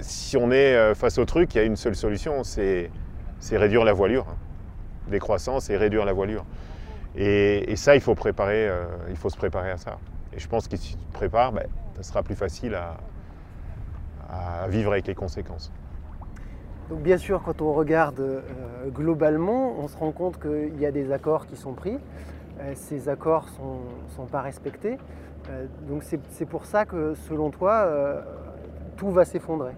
[0.00, 2.90] si on est euh, face au truc, il y a une seule solution, c'est
[3.52, 4.26] réduire la voilure.
[5.08, 6.44] Décroissance et réduire la voilure.
[7.16, 9.98] Et, ça, il faut, préparer, euh, il faut se préparer à ça.
[10.32, 12.96] Et je pense que si tu te prépares, ben, ça sera plus facile à
[14.68, 15.72] vivre avec les conséquences.
[16.90, 18.40] Donc bien sûr, quand on regarde euh,
[18.88, 21.96] globalement, on se rend compte qu'il y a des accords qui sont pris.
[22.60, 24.98] Euh, ces accords ne sont, pas respectés.
[25.48, 27.88] Euh, donc c'est pour ça que, selon toi,
[28.96, 29.72] tout va s'effondrer.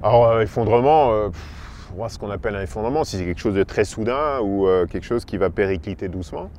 [0.00, 1.30] Alors, effondrement,
[1.94, 5.04] moi, ce qu'on appelle un effondrement, si c'est quelque chose de très soudain ou quelque
[5.04, 6.50] chose qui va péricliter doucement.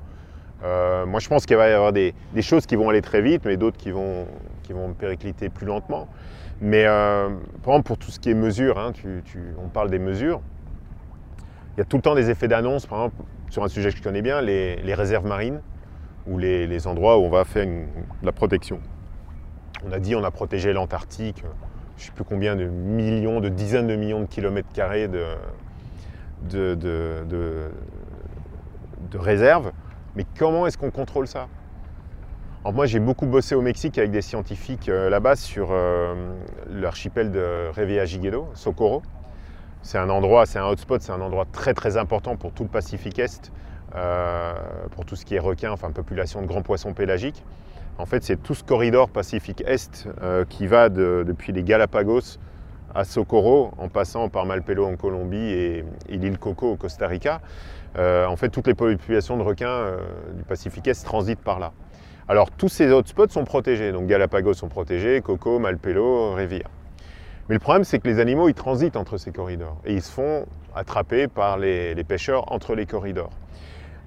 [0.61, 3.57] moi, je pense qu'il va y avoir des, choses qui vont aller très vite, mais
[3.57, 4.27] d'autres qui vont,
[4.97, 6.07] péricliter plus lentement.
[6.61, 7.29] Mais euh,
[7.63, 8.91] par exemple, pour tout ce qui est mesures, hein,
[9.63, 10.41] on parle des mesures,
[11.75, 13.97] il y a tout le temps des effets d'annonce, par exemple, sur un sujet que
[13.97, 15.61] je connais bien, les, réserves marines,
[16.25, 17.67] ou les, endroits où on va faire
[18.23, 18.79] la protection.
[19.87, 21.43] On a dit on a protégé l'Antarctique,
[21.97, 25.25] je ne sais plus combien de millions, de dizaines de millions de kilomètres carrés de,
[26.49, 27.71] de
[29.17, 29.71] réserves.
[30.15, 31.47] Mais comment est-ce qu'on contrôle ça?
[32.73, 36.33] Moi, j'ai beaucoup bossé au Mexique avec des scientifiques euh, là-bas sur euh,
[36.69, 39.03] l'archipel de Revillagigedo, Socorro.
[39.83, 42.69] C'est un endroit, c'est un hotspot, c'est un endroit très très important pour tout le
[42.69, 43.53] Pacifique Est,
[43.95, 44.53] euh,
[44.91, 47.41] pour tout ce qui est requin, enfin population de grands poissons pélagiques.
[47.97, 50.07] En fait, c'est tout ce corridor Pacifique Est
[50.49, 52.37] qui va depuis les Galapagos
[52.93, 57.41] à Socorro, en passant par Malpelo en Colombie et, l'île Coco au Costa Rica.
[57.97, 59.97] en fait, toutes les populations de requins
[60.35, 61.73] du Pacifique Est transitent par là.
[62.29, 66.69] Alors tous ces hotspots sont protégés, donc Galapagos sont protégés, Coco, Malpelo, Rivière.
[67.47, 70.11] Mais le problème, c'est que les animaux, ils transitent entre ces corridors et ils se
[70.11, 73.29] font attraper par les, pêcheurs entre les corridors.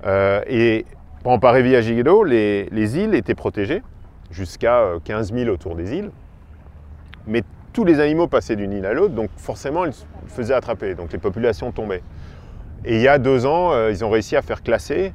[0.04, 0.84] Euh, et
[1.22, 3.82] par Rivière Giguedo, les, les, îles étaient protégées,
[4.30, 6.10] jusqu'à 15 euh, 000 autour des îles,
[7.26, 10.94] mais tous les animaux passaient d'une île à l'autre, donc forcément, ils se faisaient attraper,
[10.94, 12.02] donc les populations tombaient.
[12.84, 15.12] Et il y a deux ans, euh, ils ont réussi à faire classer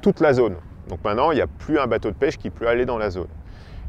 [0.00, 0.56] toute la zone.
[0.88, 3.10] Donc maintenant, il n'y a plus un bateau de pêche qui peut aller dans la
[3.10, 3.28] zone.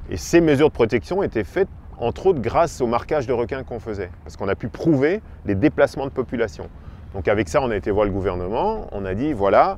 [0.09, 3.79] Et ces mesures de protection étaient faites entre autres grâce au marquage de requins qu'on
[3.79, 6.67] faisait, parce qu'on a pu prouver les déplacements de population.
[7.13, 9.77] Donc avec ça, on a été voir le gouvernement, on a dit, voilà,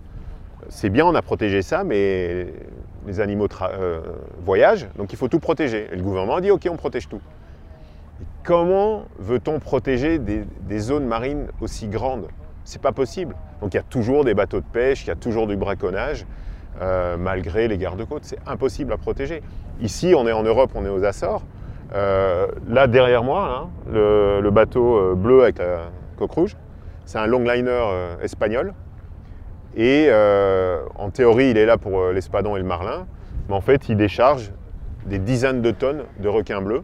[0.70, 2.48] c'est bien, on a protégé ça, mais
[3.06, 4.02] les animaux euh,
[4.44, 5.88] voyagent, donc il faut tout protéger.
[5.92, 7.22] Et le gouvernement a dit, ok, on protège tout.
[8.44, 12.28] comment veut-on protéger des, zones marines aussi grandes?
[12.64, 13.36] C'est pas possible.
[13.62, 16.26] Donc il y a toujours des bateaux de pêche, il y a toujours du braconnage.
[16.82, 18.26] Euh, malgré les gardes-côtes.
[18.26, 19.42] C'est impossible à protéger.
[19.80, 21.42] Ici, on est en Europe, on est aux Açores.
[21.94, 25.84] Euh, là, derrière moi, le, bateau bleu avec la
[26.18, 26.58] coque rouge,
[27.06, 28.74] c'est un longliner espagnol.
[29.76, 30.10] Et
[30.96, 33.08] en théorie, il est là pour l'espadon et le marlin.
[33.50, 34.52] Mais en fait, il décharge
[35.06, 36.84] des dizaines de tonnes de requins bleus.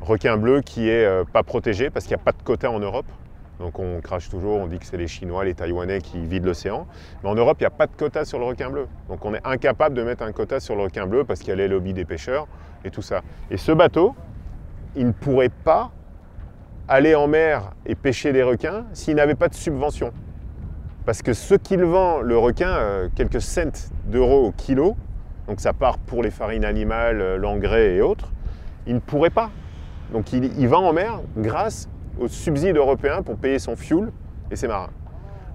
[0.00, 3.06] Requin bleu qui n'est pas protégé parce qu'il n'y a pas de quota en Europe.
[3.58, 6.86] Donc on crache toujours, on dit que c'est les Chinois, les Taïwanais qui vident l'océan.
[7.22, 8.86] Mais en Europe, il n'y a pas de quota sur le requin bleu.
[9.08, 11.52] Donc on est incapable de mettre un quota sur le requin bleu parce qu'il y
[11.52, 12.46] a les lobbies des pêcheurs
[12.84, 13.22] et tout ça.
[13.50, 14.14] Et ce bateau,
[14.94, 15.90] il ne pourrait pas
[16.86, 20.12] aller en mer et pêcher des requins s'il n'avait pas de subvention.
[21.06, 24.96] Parce que ce qu'il vend, le requin, euh, quelques cents d'euros au kilo,
[25.46, 28.32] donc ça part pour les farines animales, euh, l'engrais et autres,
[28.88, 29.50] il ne pourrait pas.
[30.12, 31.88] Donc il, il va en mer grâce
[32.18, 34.10] aux subsides européens pour payer son fuel
[34.50, 34.90] et ses marins.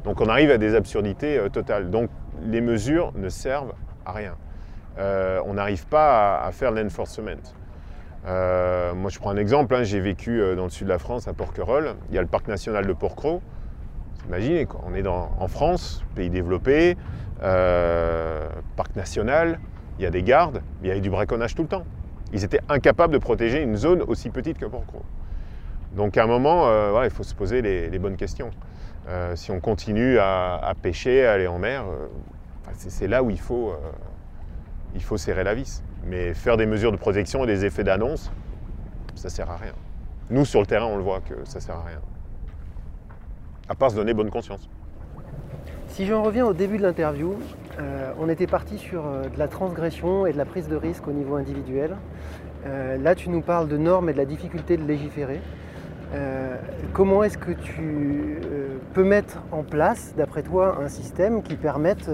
[0.05, 1.89] Donc on arrive à des absurdités euh, totales.
[1.89, 2.09] Donc
[2.41, 3.73] les mesures ne servent
[4.05, 4.35] à rien.
[5.45, 7.41] On n'arrive pas à, faire l'enforcement.
[8.25, 11.33] Moi je prends un exemple, hein, j'ai vécu dans le sud de la France à
[11.33, 13.41] Porquerolles, il y a le parc national de Porquerolles.
[14.27, 16.95] Imaginez, on est en France, pays développé,
[17.43, 19.59] euh, parc national,
[19.97, 21.83] il y a des gardes, il y avait du braconnage tout le temps.
[22.33, 25.01] Ils étaient incapables de protéger une zone aussi petite que Porquerolles.
[25.95, 28.51] Donc à un moment, euh, il faut se poser les, bonnes questions.
[29.09, 31.83] Euh, si on continue à, à pêcher, à aller en mer,
[32.73, 33.73] c'est là où il faut,
[34.95, 35.83] il faut serrer la vis.
[36.05, 38.31] Mais faire des mesures de protection et des effets d'annonce,
[39.15, 39.73] ça sert à rien.
[40.29, 42.01] Nous, sur le terrain, on le voit que ça sert à rien.
[43.71, 44.69] À part se donner bonne conscience.
[45.87, 47.35] Si j'en reviens au début de l'interview,
[47.79, 51.07] euh, on était parti sur euh, de la transgression et de la prise de risque
[51.07, 51.95] au niveau individuel.
[52.65, 55.39] Euh, là, tu nous parles de normes et de la difficulté de légiférer.
[56.91, 58.41] Comment est-ce que tu
[58.93, 62.09] peux mettre en place, d'après toi, un système qui permette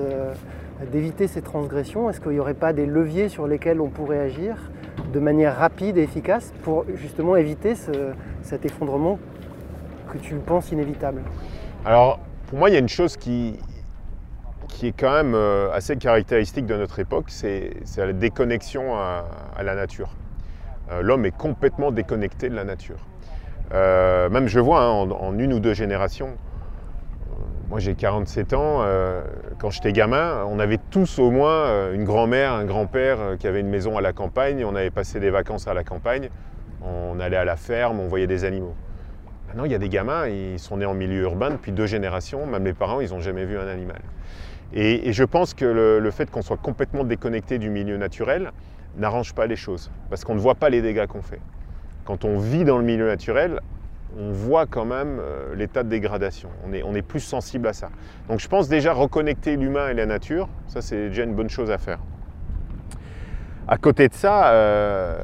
[0.91, 2.07] d'éviter ces transgressions?
[2.07, 4.69] Est-ce qu'il n'y aurait pas des leviers sur lesquels on pourrait agir
[5.11, 8.11] de manière rapide et efficace pour justement éviter ce-
[8.43, 9.17] cet effondrement
[10.07, 11.21] que tu penses inévitable
[11.85, 13.59] Alors, pour moi, il y a une chose qui,
[14.67, 19.25] qui est quand même euh, assez caractéristique de notre époque, c'est la déconnexion à,
[19.63, 20.09] la nature.
[20.91, 22.99] Euh, L'homme est complètement déconnecté de la nature.
[23.73, 26.29] Euh, même je vois hein, en, une ou deux générations,
[27.69, 28.85] moi j'ai 47 ans,
[29.59, 33.67] quand j'étais gamin, on avait tous au moins une grand-mère, un grand-père qui avait une
[33.67, 36.29] maison à la campagne, on avait passé des vacances à la campagne,
[36.81, 38.73] on allait à la ferme, on voyait des animaux.
[39.47, 42.45] Maintenant, il y a des gamins, ils sont nés en milieu urbain depuis deux générations,
[42.45, 44.01] même les parents, ils n'ont jamais vu un animal.
[44.73, 48.51] Et, je pense que le, fait qu'on soit complètement déconnecté du milieu naturel
[48.97, 51.39] n'arrange pas les choses, parce qu'on ne voit pas les dégâts qu'on fait.
[52.03, 53.61] Quand on vit dans le milieu naturel,
[54.17, 56.49] on voit quand même euh, l'état de dégradation.
[56.65, 57.89] On est, on est plus sensible à ça.
[58.27, 61.69] Donc je pense déjà reconnecter l'humain et la nature, ça c'est déjà une bonne chose
[61.71, 61.99] à faire.
[63.67, 65.17] À côté de ça, euh,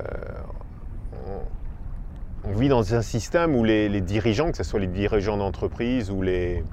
[2.46, 6.22] on, vit dans un système où les, dirigeants, que ce soit les dirigeants d'entreprise ou
[6.22, 6.64] les,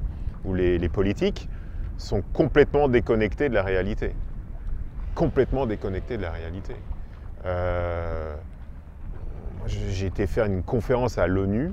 [0.93, 1.49] politiques,
[1.99, 4.15] sont complètement déconnectés de la réalité.
[5.15, 6.75] Complètement déconnectés de la réalité.
[7.45, 8.35] Euh,
[9.67, 11.73] J'ai été faire une conférence à l'ONU,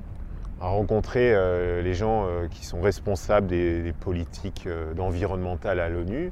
[0.60, 6.32] à rencontrer euh, les gens euh, qui sont responsables des, politiques d'environnemental à l'ONU.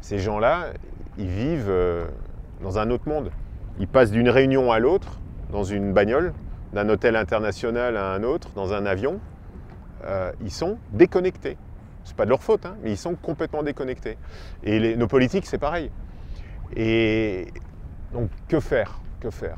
[0.00, 0.68] Ces gens-là,
[1.18, 1.72] ils vivent
[2.62, 3.30] dans un autre monde.
[3.78, 5.18] Ils passent d'une réunion à l'autre,
[5.50, 6.32] dans une bagnole,
[6.72, 9.20] d'un hôtel international à un autre, dans un avion.
[10.04, 11.56] Euh, ils sont déconnectés.
[12.04, 14.16] C'est pas de leur faute, hein, mais ils sont complètement déconnectés.
[14.62, 15.90] Et nos politiques, c'est pareil.
[16.74, 17.48] Et
[18.12, 19.56] donc, que faire Que faire?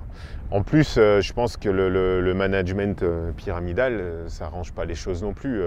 [0.51, 5.23] En plus, euh, je pense que le, management euh, pyramidal, ça arrange pas les choses
[5.23, 5.63] non plus.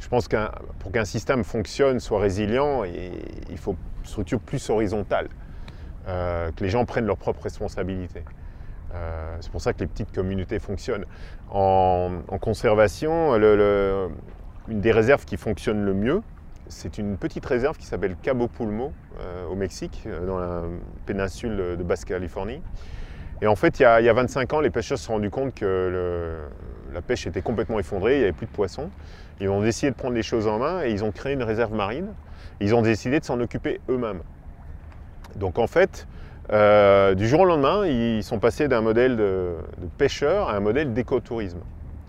[0.00, 5.28] Je pense qu'un pour qu'un système fonctionne, soit résilient, il faut une structure plus horizontale.
[6.06, 8.22] Que les gens prennent leurs propres responsabilités.
[8.96, 11.04] Euh, c'est pour ça que les petites communautés fonctionnent.
[11.50, 16.22] En, conservation, une des réserves qui fonctionne le mieux,
[16.68, 20.62] c'est une petite réserve qui s'appelle Cabo Pulmo euh, au Mexique, euh, dans la
[21.06, 22.60] péninsule de Basse-Californie.
[23.42, 25.14] Et en fait, il y, a, il y a 25 ans, les pêcheurs se sont
[25.14, 26.48] rendus compte que
[26.92, 28.90] la pêche était complètement effondrée, il n'y avait plus de poissons.
[29.40, 31.74] Ils ont décidé de prendre les choses en main et ils ont créé une réserve
[31.74, 32.14] marine.
[32.60, 34.22] Ils ont décidé de s'en occuper eux-mêmes.
[35.36, 36.06] Donc en fait,
[36.52, 40.60] euh, du jour au lendemain, ils sont passés d'un modèle de, de pêcheur à un
[40.60, 41.58] modèle d'écotourisme,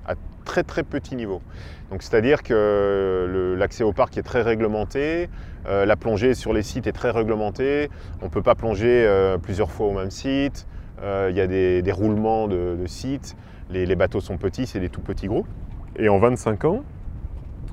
[0.06, 0.14] à
[0.46, 1.42] très très petit niveau.
[1.90, 5.30] Donc c'est-à-dire que l'accès au parc est très réglementé,
[5.68, 7.90] euh, la plongée sur les sites est très réglementée,
[8.22, 10.68] on ne peut pas plonger euh, plusieurs fois au même site,
[11.02, 13.36] il y a des, roulements de, sites,
[13.70, 15.48] les, bateaux sont petits, c'est des tout petits groupes.
[15.96, 16.84] Et en 25 ans,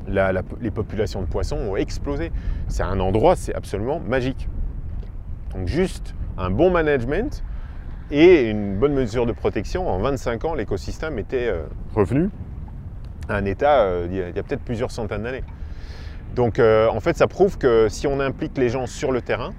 [0.09, 2.33] les populations de poissons ont explosé.
[2.69, 4.47] C'est un endroit, c'est absolument magique.
[5.55, 7.43] Donc juste un bon management
[8.11, 11.63] et une bonne mesure de protection, en 25 ans, l'écosystème était euh,
[11.95, 12.31] revenu
[13.29, 15.45] à un état euh, il y a, peut-être plusieurs centaines d'années.
[16.35, 19.53] Donc euh, en fait, ça prouve que si on implique les gens sur le terrain,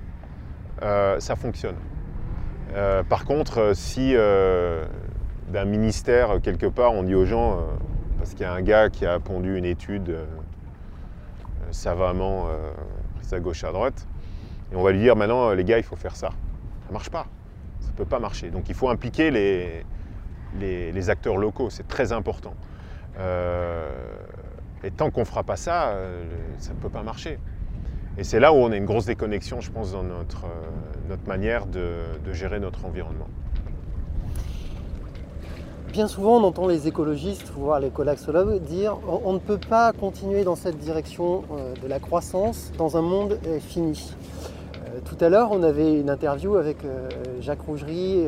[1.20, 1.78] ça fonctionne.
[3.10, 7.58] Par contre, si d'un ministère, quelque part, on dit aux gens,
[8.20, 10.16] parce qu'il y a un gars qui a pondu une étude
[11.72, 12.50] savamment
[13.16, 14.06] prise à gauche à droite.
[14.72, 16.30] Et on va lui dire maintenant, les gars, il faut faire ça.
[16.86, 17.26] Ça ne marche pas.
[17.80, 18.52] Ça ne peut pas marcher.
[18.52, 19.84] Donc il faut impliquer les,
[20.60, 21.70] les, acteurs locaux.
[21.70, 22.54] C'est très important.
[23.18, 23.90] Euh,
[24.84, 25.96] et tant qu'on ne fera pas ça,
[26.60, 27.40] ça ne peut pas marcher.
[28.18, 30.46] Et c'est là où on a une grosse déconnexion, je pense, dans notre,
[31.10, 33.28] notre manière de, de gérer notre environnement.
[35.96, 40.44] Bien souvent, on entend les écologistes, voire les collapsologues, dire on, ne peut pas continuer
[40.44, 44.14] dans cette direction euh, de la croissance dans un monde euh, fini.
[44.96, 46.78] Euh, tout à l'heure, on avait une interview avec
[47.42, 48.24] Jacques Rougerie,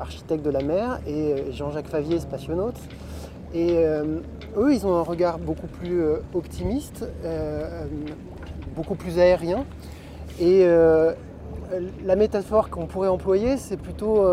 [0.00, 2.78] architecte de la mer, et Jean-Jacques Favier, spationaute.
[3.54, 3.78] Et
[4.56, 6.02] eux, ils ont un regard beaucoup plus
[6.34, 7.04] optimiste,
[8.76, 9.64] beaucoup plus aérien.
[10.40, 10.64] Et
[12.04, 14.24] la métaphore qu'on pourrait employer, c'est plutôt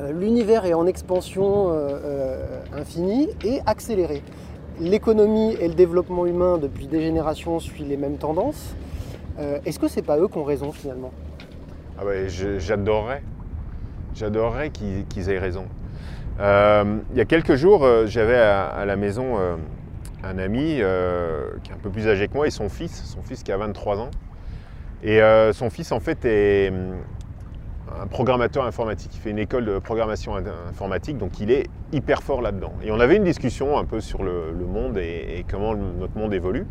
[0.00, 4.22] euh, l'univers est en expansion euh, euh, infinie et accélérée.
[4.80, 8.74] L'économie et le développement humain depuis des générations suivent les mêmes tendances.
[9.64, 11.12] Est-ce que c'est pas eux qui ont raison finalement?
[11.98, 12.02] Ah
[12.58, 13.22] J'adorerais.
[14.14, 15.66] J'adorerais qu'ils aient raison.
[16.38, 19.36] il y a quelques jours, j'avais à, la maison
[20.24, 20.76] un ami
[21.62, 23.56] qui est un peu plus âgé que moi et son fils, son fils qui a
[23.56, 24.10] 23 ans.
[25.02, 25.20] Et
[25.52, 26.72] son fils en fait est,
[28.00, 29.10] un programmateur informatique.
[29.14, 30.34] Il fait une école de programmation
[30.68, 32.72] informatique, donc il est hyper fort là-dedans.
[32.82, 36.66] Et on avait une discussion un peu sur le, monde et, comment notre monde évolue.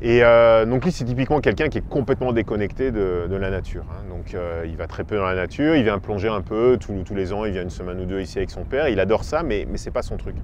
[0.00, 3.84] Et euh, donc lui, c'est typiquement quelqu'un qui est complètement déconnecté de, la nature.
[3.90, 4.04] Hein.
[4.08, 7.14] Donc euh, il va très peu dans la nature, il vient plonger un peu tous,
[7.14, 8.88] les ans, il vient une semaine ou deux ici avec son père.
[8.88, 10.36] Il adore ça, mais, mais c'est pas son truc.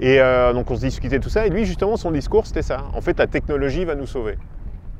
[0.00, 2.84] Et euh, donc on se discutait tout ça, et lui justement son discours c'était ça.
[2.94, 4.36] En fait la technologie va nous sauver.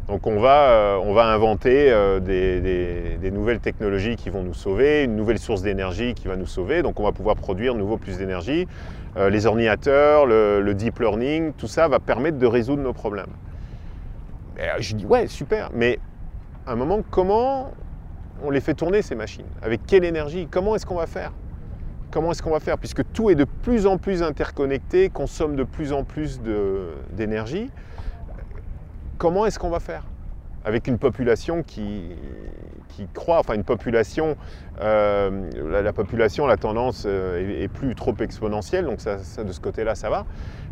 [0.08, 1.92] Donc on va, on va inventer
[2.22, 6.80] des, nouvelles technologies qui vont nous sauver, une nouvelle source d'énergie qui va nous sauver.
[6.80, 8.66] Donc on va pouvoir produire nouveau plus d'énergie.
[9.18, 13.26] Les ordinateurs, le, deep learning, tout ça va permettre de résoudre nos problèmes.
[14.78, 15.98] Je dis ouais, super, mais
[16.66, 17.72] à un moment, comment
[18.42, 19.46] on les fait tourner ces machines?
[19.62, 20.48] Avec quelle énergie?
[20.50, 21.32] Comment est-ce qu'on va faire?
[22.10, 22.78] Comment est-ce qu'on va faire?
[22.78, 26.40] Puisque tout est de plus en plus interconnecté, consomme de plus en plus
[27.12, 27.70] d'énergie.
[29.18, 30.04] Comment est-ce qu'on va faire?
[30.64, 32.10] Avec une population qui,
[32.88, 34.36] qui croît, enfin une population,
[34.80, 35.50] euh,
[35.82, 40.10] la, population, la tendance euh, est, plus trop exponentielle, donc ça, de ce côté-là, ça
[40.10, 40.24] va.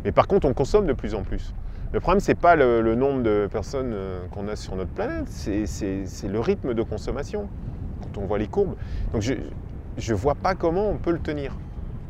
[0.03, 1.53] Mais par contre, on consomme de plus en plus.
[1.93, 5.27] Le problème, ce n'est pas le, nombre de personnes euh, qu'on a sur notre planète,
[5.29, 7.47] c'est le rythme de consommation,
[8.01, 8.75] quand on voit les courbes.
[9.13, 11.55] Donc je ne vois pas comment on peut le tenir.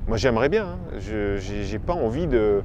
[0.07, 0.77] Moi, j'aimerais bien, hein.
[0.99, 2.63] je n'ai pas envie de,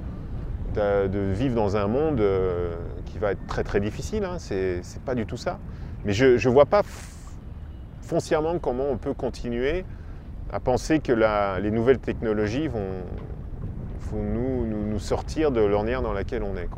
[0.75, 2.73] vivre dans un monde euh,
[3.05, 4.37] qui va être très très difficile, hein.
[4.39, 5.59] c'est pas du tout ça.
[6.05, 6.83] Mais je ne vois pas
[8.01, 9.85] foncièrement comment on peut continuer
[10.53, 11.13] à penser que
[11.61, 13.05] les nouvelles technologies vont,
[14.13, 16.69] nous, nous, sortir de l'ornière dans laquelle on est.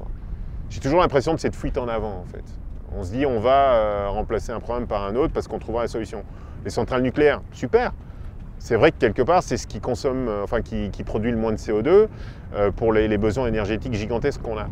[0.75, 2.43] J'ai toujours l'impression de cette fuite en avant en fait.
[2.99, 5.83] On se dit on va euh, remplacer un problème par un autre parce qu'on trouvera
[5.83, 6.25] la solution.
[6.65, 7.93] Les centrales nucléaires, super,
[8.59, 11.53] c'est vrai que quelque part, c'est ce qui consomme, euh, enfin qui, produit le moins
[11.53, 12.09] de CO2
[12.55, 14.67] euh, pour les, besoins énergétiques gigantesques qu'on a.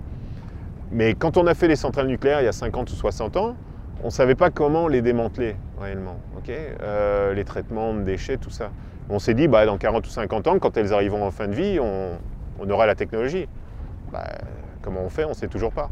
[0.90, 3.54] Mais quand on a fait les centrales nucléaires il y a 50 ou 60 ans,
[4.02, 6.16] on ne savait pas comment les démanteler réellement.
[6.48, 8.72] Euh, les traitements de déchets, tout ça.
[9.08, 11.54] On s'est dit, bah, dans 40 ou 50 ans, quand elles arriveront en fin de
[11.54, 12.18] vie, on,
[12.68, 13.46] aura la technologie.
[14.12, 14.24] Bah,
[14.82, 15.90] comment on fait On ne sait toujours pas.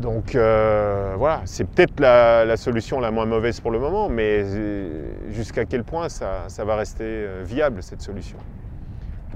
[0.00, 5.12] Donc euh, voilà, c'est peut-être la, solution la moins mauvaise pour le moment, mais euh,
[5.30, 8.38] jusqu'à quel point ça, va rester euh, viable cette solution.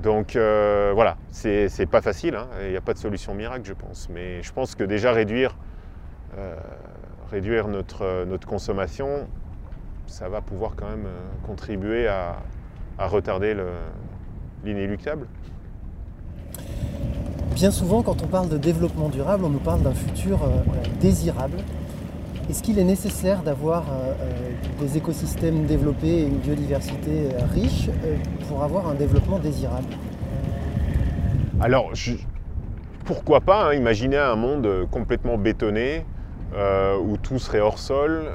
[0.02, 2.48] Donc voilà, c'est pas facile, hein.
[2.62, 5.56] il n'y a pas de solution miracle je pense, mais je pense que déjà réduire,
[7.32, 9.28] notre, consommation,
[10.06, 11.06] ça va pouvoir quand même
[11.46, 12.36] contribuer à
[12.98, 13.56] retarder
[14.62, 15.26] l'inéluctable.
[17.54, 20.48] Bien souvent, quand on parle de développement durable, on nous parle d'un futur euh,
[21.00, 21.58] désirable.
[22.50, 27.90] Est-ce qu'il est nécessaire d'avoir euh, euh, des écosystèmes développés et une biodiversité riche
[28.48, 29.86] pour avoir un développement désirable?
[31.60, 31.92] Alors,
[33.04, 36.04] pourquoi pas hein, imaginer un monde complètement bétonné,
[36.54, 38.32] où tout serait hors sol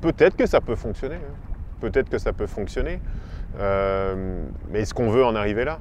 [0.00, 1.14] Peut-être que ça peut fonctionner.
[1.14, 1.34] Hein.
[1.80, 3.00] Peut-être que ça peut fonctionner.
[3.56, 5.78] mais est-ce qu'on veut en arriver là?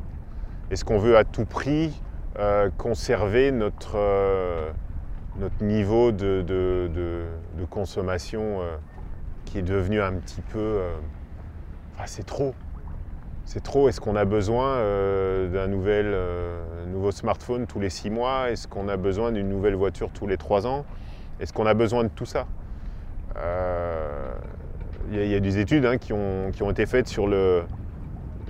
[0.71, 2.01] Est-ce qu'on veut à tout prix
[2.39, 4.71] euh, conserver notre, euh,
[5.37, 7.25] notre niveau de,
[7.69, 8.77] consommation euh,
[9.45, 10.79] qui est devenu un petit peu...
[12.05, 12.55] c'est trop.
[13.43, 13.89] C'est trop.
[13.89, 14.77] Est-ce qu'on a besoin
[15.51, 18.49] d'un nouveau smartphone tous les six mois?
[18.49, 20.85] Est-ce qu'on a besoin d'une nouvelle voiture tous les trois ans?
[21.41, 22.47] Est-ce qu'on a besoin de tout ça?
[25.11, 27.63] Il y, a des études hein, qui, ont, qui, ont, été faites sur le,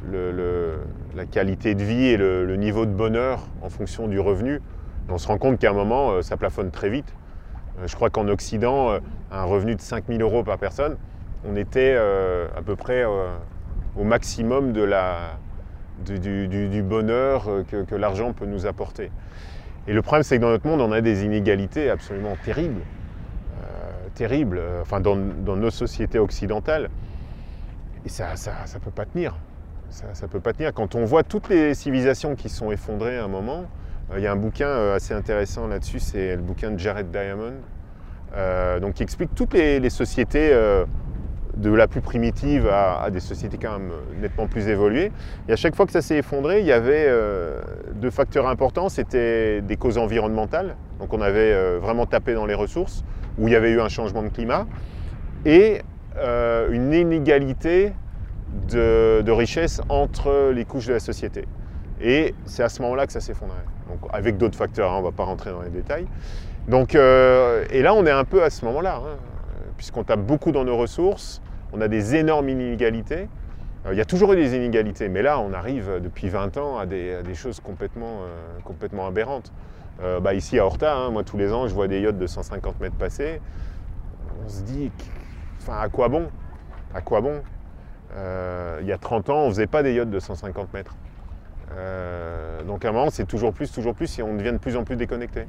[0.10, 4.62] la qualité de vie et le, niveau de bonheur en fonction du revenu.
[5.10, 7.14] on se rend compte qu'à un moment, euh, ça plafonne très vite.
[7.80, 8.98] Euh, je crois qu'en Occident,
[9.32, 10.98] un revenu de 5000 euros par personne,
[11.48, 15.38] on était à peu près au maximum de la,
[16.06, 19.12] du, bonheur que, l'argent peut nous apporter.
[19.88, 22.82] Et le problème, c'est que dans notre monde, on a des inégalités absolument terribles.
[24.14, 26.90] terribles, enfin dans, dans nos sociétés occidentales.
[28.06, 29.36] Et ça ne peut pas tenir.
[29.92, 30.74] Ça ne peut pas tenir.
[30.74, 33.66] Quand on voit toutes les civilisations qui sont effondrées à un moment,
[34.12, 37.12] euh, il y a un bouquin euh, assez intéressant là-dessus, c'est le bouquin de Jared
[37.12, 37.56] Diamond,
[38.36, 40.58] euh, donc qui explique toutes les, sociétés
[41.58, 45.12] de la plus primitive à, des sociétés quand même nettement plus évoluées.
[45.50, 47.10] Et à chaque fois que ça s'est effondré, il y avait
[47.96, 48.88] deux facteurs importants.
[48.88, 53.04] C'était des causes environnementales, donc on avait vraiment tapé dans les ressources,
[53.38, 54.66] où il y avait eu un changement de climat,
[55.46, 55.82] et
[56.16, 57.92] une inégalité
[58.70, 61.46] de, richesse entre les couches de la société.
[62.02, 63.66] Et c'est à ce moment-là que ça s'effondrait.
[64.12, 66.08] Avec d'autres facteurs, hein, on ne va pas rentrer dans les détails.
[66.68, 69.18] Donc, euh, et là, on est un peu à ce moment-là, hein,
[69.78, 71.42] puisqu'on tape beaucoup dans nos ressources,
[71.74, 73.28] on a des énormes inégalités.
[73.86, 76.78] Euh, il y a toujours eu des inégalités, mais là, on arrive depuis 20 ans
[76.78, 78.22] à des, choses complètement,
[78.64, 79.52] complètement aberrantes.
[80.22, 82.80] Bah, ici à Horta, hein, moi tous les ans, je vois des yachts de 150
[82.80, 83.40] mètres passer.
[84.44, 84.92] On se dit,
[85.70, 86.28] à quoi bon?
[86.94, 87.42] À quoi bon?
[88.16, 90.96] Euh, Il y a 30 ans, on ne faisait pas des yachts de 150 mètres.
[91.78, 94.76] Euh, donc à un moment, c'est toujours plus, toujours plus, et on devient de plus
[94.76, 95.46] en plus déconnecté.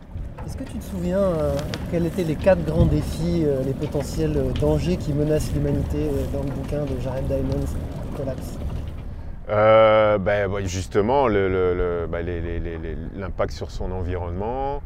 [0.47, 1.55] Est-ce que tu te souviens euh,
[1.91, 6.85] quels étaient les quatre grands défis, les potentiels dangers qui menacent l'humanité dans le bouquin
[6.85, 7.65] de Jared Diamond,
[8.17, 8.59] Collapse?
[9.49, 12.23] Ben, Justement, bah,
[13.17, 14.83] l'impact sur son environnement,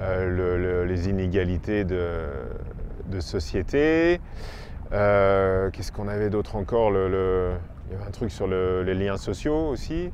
[0.00, 2.26] les inégalités de,
[3.06, 4.20] de société,
[4.94, 7.52] euh, qu'est-ce qu'on avait d'autre encore le,
[7.88, 10.10] Il y avait un truc sur les liens sociaux aussi.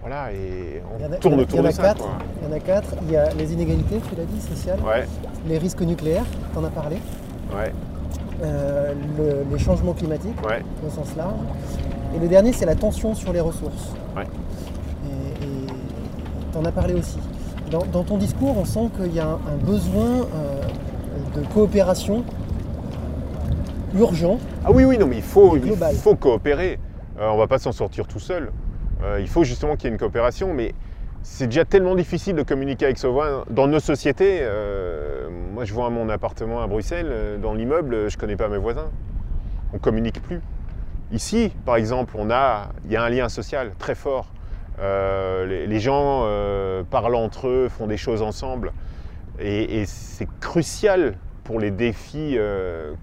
[0.00, 1.94] Voilà, et on tourne autour de ça.
[2.40, 2.96] Il y en a quatre.
[3.02, 4.78] Il y a les inégalités, tu l'as dit, sociales.
[5.46, 6.96] Les risques nucléaires, tu en as parlé.
[7.54, 7.72] Ouais.
[8.42, 8.94] Euh,
[9.50, 10.36] les changements climatiques,
[10.84, 11.34] au sens large.
[12.16, 13.92] Et le dernier, c'est la tension sur les ressources.
[14.16, 14.26] Ouais.
[15.40, 15.66] Et
[16.50, 17.18] tu en as parlé aussi.
[17.70, 20.60] Dans, ton discours, on sent qu'il y a un, besoin euh,
[21.36, 22.22] de coopération
[23.98, 24.38] urgent.
[24.64, 26.78] Ah oui, oui, non, mais il faut, il faut coopérer.
[27.18, 28.50] Euh, on ne va pas s'en sortir tout seul.
[29.02, 30.74] Euh, il faut justement qu'il y ait une coopération, mais
[31.22, 33.44] c'est déjà tellement difficile de communiquer avec ce voisin.
[33.50, 38.20] Dans nos sociétés, euh, moi je vois mon appartement à Bruxelles, dans l'immeuble, je ne
[38.20, 38.90] connais pas mes voisins.
[39.72, 40.40] On ne communique plus.
[41.12, 44.32] Ici, par exemple, on a, il y a un lien social très fort.
[44.78, 46.26] les, gens
[46.90, 48.72] parlent entre eux, font des choses ensemble.
[49.38, 51.14] Et, c'est crucial
[51.44, 52.94] pour les défis euh,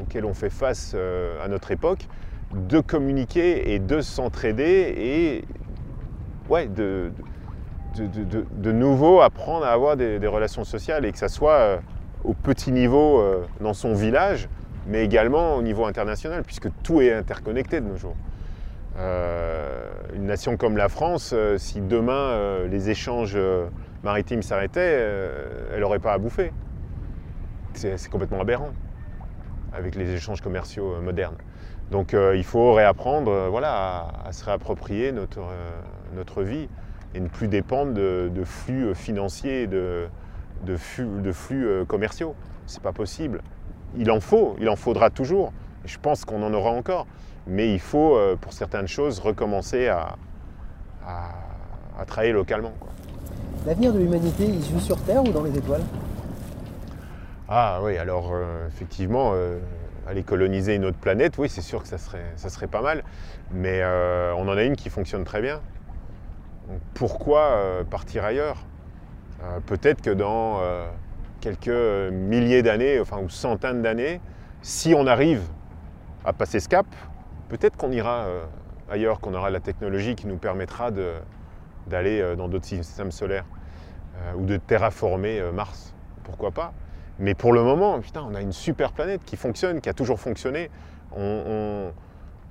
[0.00, 2.06] auxquels on fait face euh, à notre époque
[2.52, 5.44] de communiquer et de s'entraider et
[6.48, 7.12] ouais, de,
[7.96, 11.78] de, nouveau apprendre à avoir des, relations sociales et que ça soit euh,
[12.24, 13.22] au petit niveau
[13.60, 14.48] dans son village,
[14.86, 18.16] mais également au niveau international, puisque tout est interconnecté de nos jours.
[18.96, 23.38] une nation comme la France, si demain les échanges
[24.02, 26.52] maritime s'arrêtait, euh, elle n'aurait pas à bouffer.
[27.78, 28.72] C'est complètement aberrant
[29.72, 31.36] avec les échanges commerciaux euh, modernes.
[31.92, 36.68] Donc euh, il faut réapprendre voilà, à, se réapproprier notre, vie
[37.14, 40.08] et ne plus dépendre de, flux financiers, de,
[40.76, 42.34] flux, de flux commerciaux.
[42.66, 43.42] C'est pas possible.
[43.96, 45.52] Il en faut, il en faudra toujours.
[45.84, 47.06] Je pense qu'on en aura encore.
[47.46, 50.16] Mais il faut, pour certaines choses, recommencer à,
[51.06, 52.72] à, travailler localement.
[53.66, 55.84] L'avenir de l'humanité, il se joue sur Terre ou dans les étoiles?
[57.50, 59.58] Ah oui, alors euh, effectivement, euh,
[60.06, 63.02] aller coloniser une autre planète, oui, c'est sûr que ça serait, pas mal.
[63.52, 65.62] Mais euh, on en a une qui fonctionne très bien.
[66.92, 68.66] pourquoi partir ailleurs?
[69.66, 70.60] Peut-être que dans
[71.40, 71.68] quelques
[72.12, 74.20] milliers d'années, enfin, ou centaines d'années,
[74.60, 75.42] si on arrive
[76.26, 76.86] à passer ce cap,
[77.48, 78.26] peut-être qu'on ira
[78.90, 80.90] ailleurs, qu'on aura la technologie qui nous permettra
[81.86, 83.46] d'aller dans d'autres systèmes solaires.
[84.36, 85.94] Ou de terraformer Mars.
[86.24, 86.74] Pourquoi pas?
[87.18, 90.20] Mais pour le moment, putain, on a une super planète qui fonctionne, qui a toujours
[90.20, 90.70] fonctionné.
[91.16, 91.90] On,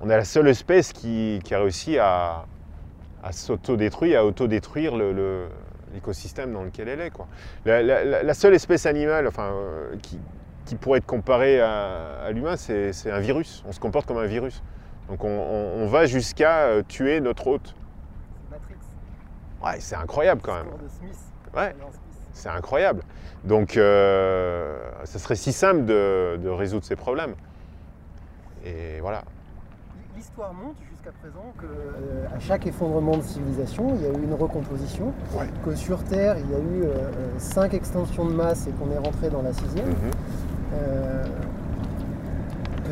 [0.04, 2.44] est la seule espèce qui, a réussi à,
[3.22, 4.94] à s'autodétruire, à autodétruire
[5.92, 7.10] l'écosystème dans lequel elle est.
[7.10, 7.26] Quoi.
[7.64, 9.96] La, seule espèce animale enfin, euh,
[10.66, 13.64] qui, pourrait être comparée à, l'humain, c'est un virus.
[13.66, 14.62] On se comporte comme un virus.
[15.08, 17.74] Donc on, va jusqu'à tuer notre hôte.
[18.50, 18.74] Matrix.
[19.64, 20.68] Ouais, c'est incroyable quand même.
[21.56, 21.74] Ouais,
[22.38, 23.02] c'est incroyable.
[23.44, 27.34] Donc, euh, ça serait si simple de, résoudre ces problèmes.
[28.64, 29.22] Et voilà.
[30.16, 34.34] l'histoire montre jusqu'à présent qu'à à chaque effondrement de civilisation, il y a eu une
[34.34, 35.12] recomposition.
[35.34, 35.46] Ouais.
[35.64, 38.90] Que sur Terre, il y a eu euh, euh, cinq extensions de masse et qu'on
[38.92, 39.88] est rentré dans la sixième.
[39.88, 40.10] Mhm.
[40.74, 41.24] Euh,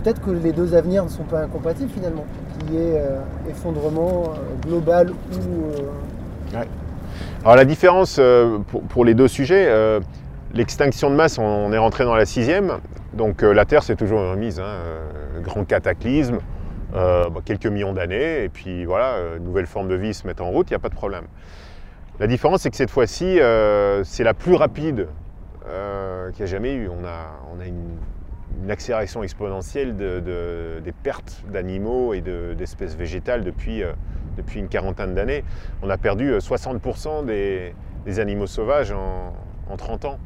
[0.06, 2.24] Peut-être que les deux avenirs ne sont pas incompatibles finalement.
[2.60, 3.18] Qu'il y ait euh,
[3.48, 5.80] effondrement euh, global ou.
[6.54, 6.62] euh,
[7.46, 10.00] Alors la différence euh, pour, les deux sujets, euh,
[10.52, 12.78] l'extinction de masse, on, est rentré dans la sixième,
[13.14, 14.80] donc euh, la Terre c'est toujours remise, hein,
[15.44, 16.38] grand cataclysme,
[16.92, 20.68] bah, quelques millions d'années, et puis voilà, nouvelle forme de vie se met en route,
[20.70, 21.26] il n'y a pas de problème.
[22.18, 23.38] La différence c'est que cette fois-ci,
[24.02, 25.06] c'est la plus rapide
[25.62, 26.88] qu'il y a jamais eu.
[26.88, 32.96] On a, on a une, accélération exponentielle de- de- des pertes d'animaux et de- d'espèces
[32.96, 33.84] végétales depuis,
[34.36, 35.44] depuis une quarantaine d'années.
[35.82, 37.74] On a perdu euh, 60% des,
[38.04, 39.34] des animaux sauvages en,
[39.70, 40.18] en 30 ans.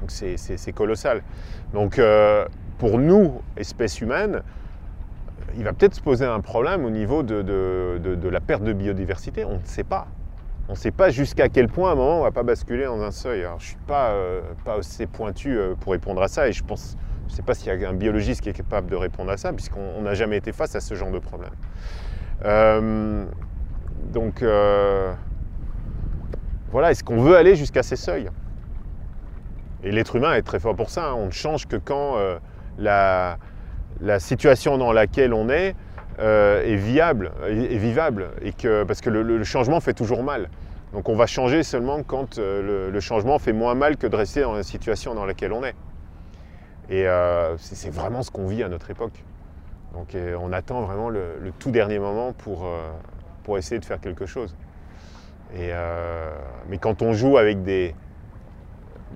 [0.00, 1.22] Donc c'est- colossal.
[1.72, 2.46] Donc euh,
[2.78, 4.42] pour nous, espèces humaines,
[5.56, 9.44] il va peut-être se poser un problème au niveau de, la perte de biodiversité.
[9.44, 10.06] On ne sait pas.
[10.68, 12.84] On ne sait pas jusqu'à quel point à un moment on ne va pas basculer
[12.84, 13.42] dans un seuil.
[13.42, 16.62] Je ne suis pas, euh, pas assez pointu euh, pour répondre à ça et je
[16.62, 16.96] pense,
[17.26, 19.38] je ne sais pas s'il y a un biologiste qui est capable de répondre à
[19.38, 21.52] ça puisqu'on on n'a jamais été face à ce genre de problème.
[22.44, 23.24] Euh,
[24.12, 25.12] donc euh,
[26.70, 28.30] voilà, est-ce qu'on veut aller jusqu'à ces seuils?
[29.82, 31.10] Et l'être humain est très fort pour ça.
[31.10, 31.14] hein.
[31.16, 32.38] On ne change que quand euh,
[32.78, 33.38] la,
[34.18, 35.74] situation dans laquelle on est
[36.20, 40.48] est viable, est, vivable, et que, parce que le, changement fait toujours mal.
[40.92, 44.54] Donc on va changer seulement quand le, changement fait moins mal que de rester dans
[44.54, 45.76] la situation dans laquelle on est.
[46.90, 47.06] Et
[47.58, 49.22] c'est vraiment ce qu'on vit à notre époque.
[49.94, 52.90] Donc on attend vraiment le, tout dernier moment pour, euh,
[53.44, 54.54] pour essayer de faire quelque chose.
[55.54, 56.30] Euh,
[56.68, 57.94] mais quand on joue avec des,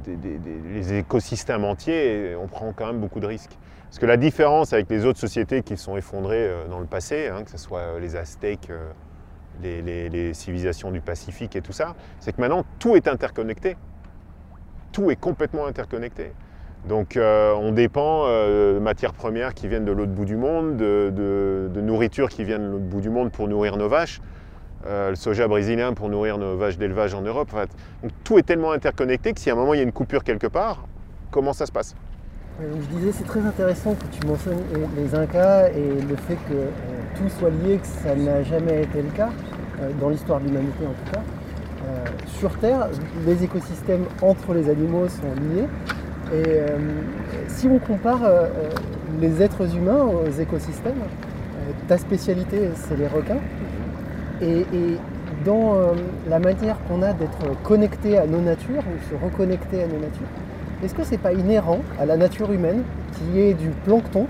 [0.06, 3.56] des- écosystèmes entiers, on prend quand même beaucoup de risques.
[3.84, 7.28] Parce que la différence avec les autres sociétés qui sont effondrées euh, dans le passé,
[7.28, 8.70] hein, que ce soit les Aztèques,
[9.62, 13.76] les civilisations du Pacifique et tout ça, c'est que maintenant tout est interconnecté.
[14.92, 16.32] Tout est complètement interconnecté.
[16.88, 20.76] Donc euh, on dépend euh, de matières premières qui viennent de l'autre bout du monde,
[20.76, 24.20] de, nourriture qui vient de l'autre bout du monde pour nourrir nos vaches,
[24.86, 27.48] euh, le soja brésilien pour nourrir nos vaches d'élevage en Europe.
[27.52, 27.66] Enfin,
[28.02, 30.24] donc tout est tellement interconnecté que si à un moment il y a une coupure
[30.24, 30.86] quelque part,
[31.30, 31.94] comment ça se passe?
[32.60, 34.60] Je disais, c'est très intéressant que tu mentionnes
[34.96, 39.08] les- Incas et le fait que tout soit lié, que ça n'a jamais été le
[39.10, 39.30] cas,
[40.00, 41.22] dans l'histoire de l'humanité en tout cas.
[42.26, 42.88] Sur Terre,
[43.26, 45.66] les écosystèmes entre les animaux sont liés.
[46.32, 46.78] Et euh,
[47.48, 48.70] si on compare euh, euh,
[49.20, 53.40] les êtres humains aux écosystèmes, euh, ta spécialité, c'est les requins.
[54.40, 54.98] Et, et
[55.44, 55.76] dans
[56.28, 60.26] la manière qu'on a d'être connecté à nos natures, ou se reconnecter à nos natures,
[60.82, 64.26] est-ce que c'est pas inhérent à la nature humaine qu'il y ait du plancton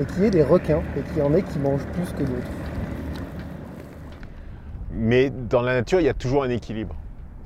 [0.00, 2.28] et qu'il y ait des requins et qu'il y en ait qui mangent plus que
[2.28, 2.50] d'autres?
[4.92, 6.94] Mais dans la nature, il y a toujours un équilibre.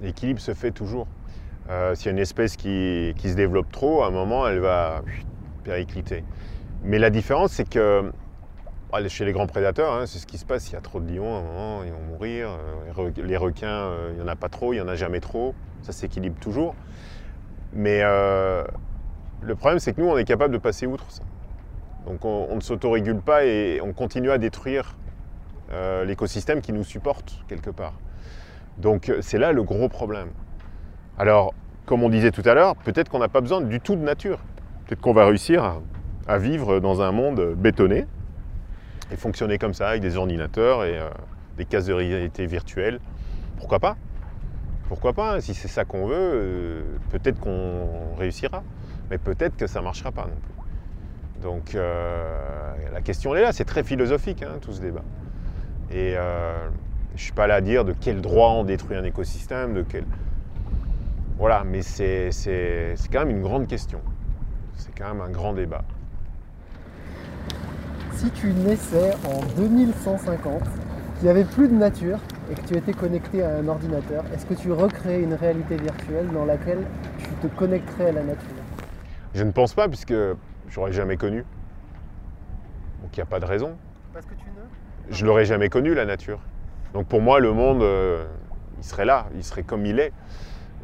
[0.02, 1.06] L'équilibre se fait toujours.
[1.68, 5.02] Euh, S'il y a une espèce qui, se développe trop, à un moment, elle va
[5.64, 6.24] péricliter.
[6.82, 8.10] Mais la différence, c'est que
[8.92, 10.70] allez, chez les grands prédateurs, hein, c'est ce qui se passe.
[10.70, 12.48] Il y a trop de lions, à un moment, ils vont mourir.
[12.50, 14.88] Euh, Les, re- les requins, euh, il n'y en a pas trop, il n'y en
[14.88, 15.54] a jamais trop.
[15.82, 16.74] Ça s'équilibre toujours.
[17.74, 18.64] Mais euh,
[19.42, 21.22] le problème, c'est que nous, on est capable de passer outre ça.
[22.06, 24.96] Donc on, ne s'autorégule pas et on continue à détruire
[26.06, 27.92] l'écosystème qui nous supporte quelque part.
[28.78, 30.28] Donc c'est là le gros problème.
[31.18, 31.52] Alors,
[31.84, 34.38] comme on disait tout à l'heure, peut-être qu'on n'a pas besoin du tout de nature.
[34.86, 35.80] Peut-être qu'on va réussir
[36.28, 38.06] à, vivre dans un monde bétonné
[39.10, 41.08] et fonctionner comme ça avec des ordinateurs et euh,
[41.56, 43.00] des cases de réalité virtuelle.
[43.56, 43.96] Pourquoi pas?
[44.88, 45.40] Pourquoi pas?
[45.40, 48.62] Si c'est ça qu'on veut, euh, peut-être qu'on réussira.
[49.10, 51.42] Mais peut-être que ça ne marchera pas non plus.
[51.42, 55.02] Donc euh, la question est là, c'est très philosophique hein, tout ce débat.
[55.90, 59.74] Et je ne suis pas là à dire de quel droit on détruit un écosystème,
[59.74, 60.04] de quel...
[61.38, 62.30] Voilà, mais c'est
[63.12, 64.00] quand même une grande question.
[64.74, 65.84] C'est quand même un grand débat.
[68.14, 72.18] Si tu naissais en 2150, qu'il n'y avait plus de nature
[72.50, 76.26] et que tu étais connecté à un ordinateur, est-ce que tu recréais une réalité virtuelle
[76.32, 76.84] dans laquelle
[77.18, 78.48] tu te connecterais à la nature?
[79.34, 80.14] Je ne pense pas puisque
[80.68, 81.44] j'aurais jamais connu.
[83.02, 83.76] Donc il n'y a pas de raison.
[84.12, 86.40] Parce que tu ne Je l'aurais jamais connu la nature.
[86.94, 88.26] Donc pour moi le monde, euh,
[88.78, 90.12] il serait là, il serait comme il est.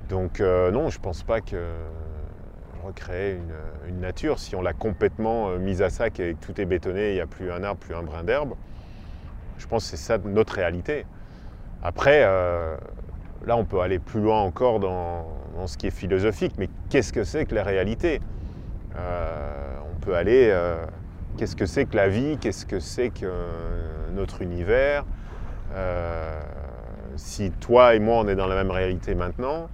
[0.09, 1.71] Donc euh, non, je pense pas que
[2.85, 3.39] recréer
[3.89, 7.11] une, nature si on l'a complètement euh, mise à sac et que tout est bétonné,
[7.11, 8.55] il n'y a plus un arbre, plus un brin d'herbe.
[9.57, 11.07] Je pense que c'est ça notre réalité.
[11.83, 12.77] Après, euh,
[13.47, 15.27] là on peut aller plus loin encore dans,
[15.67, 18.21] ce qui est philosophique, mais qu'est-ce que c'est que la réalité?
[18.97, 20.55] On peut aller,
[21.39, 23.33] qu'est-ce que c'est que la vie, qu'est-ce que c'est que
[24.13, 25.05] notre univers?
[27.17, 29.69] si toi et moi, on est dans la même réalité maintenant,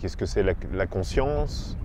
[0.00, 1.76] qu'est-ce que c'est la, conscience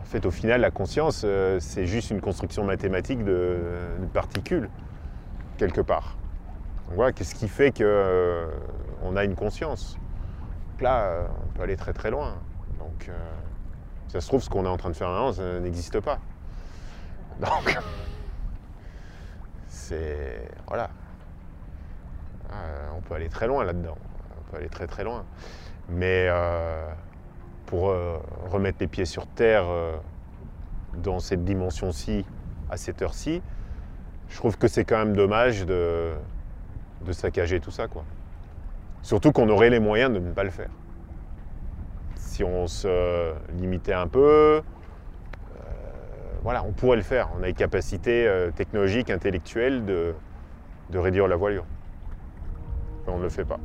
[0.00, 1.24] En fait, au final, la conscience,
[1.58, 3.58] c'est juste une construction mathématique de,
[4.12, 4.68] particules,
[5.56, 6.16] quelque part.
[6.96, 9.96] Donc qu'est-ce qui fait qu'on a une conscience
[10.80, 12.34] là, on peut aller très très loin.
[12.78, 13.12] Donc, euh,
[14.08, 16.18] ça se trouve, ce qu'on est en train de faire maintenant, ça n'existe pas.
[17.40, 17.78] Donc,
[19.68, 20.48] c'est.
[20.66, 20.90] Voilà.
[22.52, 23.96] Euh, on peut aller très loin là-dedans.
[24.38, 25.24] On peut aller très très loin.
[25.90, 26.88] Mais euh,
[27.66, 27.94] pour
[28.50, 29.66] remettre les pieds sur terre
[31.02, 32.24] dans cette dimension-ci,
[32.70, 33.42] à cette heure-ci,
[34.30, 36.12] je trouve que c'est quand même dommage de,
[37.10, 38.04] saccager tout ça, quoi.
[39.02, 40.70] Surtout qu'on aurait les moyens de ne pas le faire.
[42.14, 44.62] Si on se limitait un peu, euh,
[46.42, 47.30] voilà, on pourrait le faire.
[47.36, 50.14] On a les capacités euh, technologiques, intellectuelles de,
[50.90, 51.64] de réduire la voilure.
[53.06, 53.58] on ne le fait pas.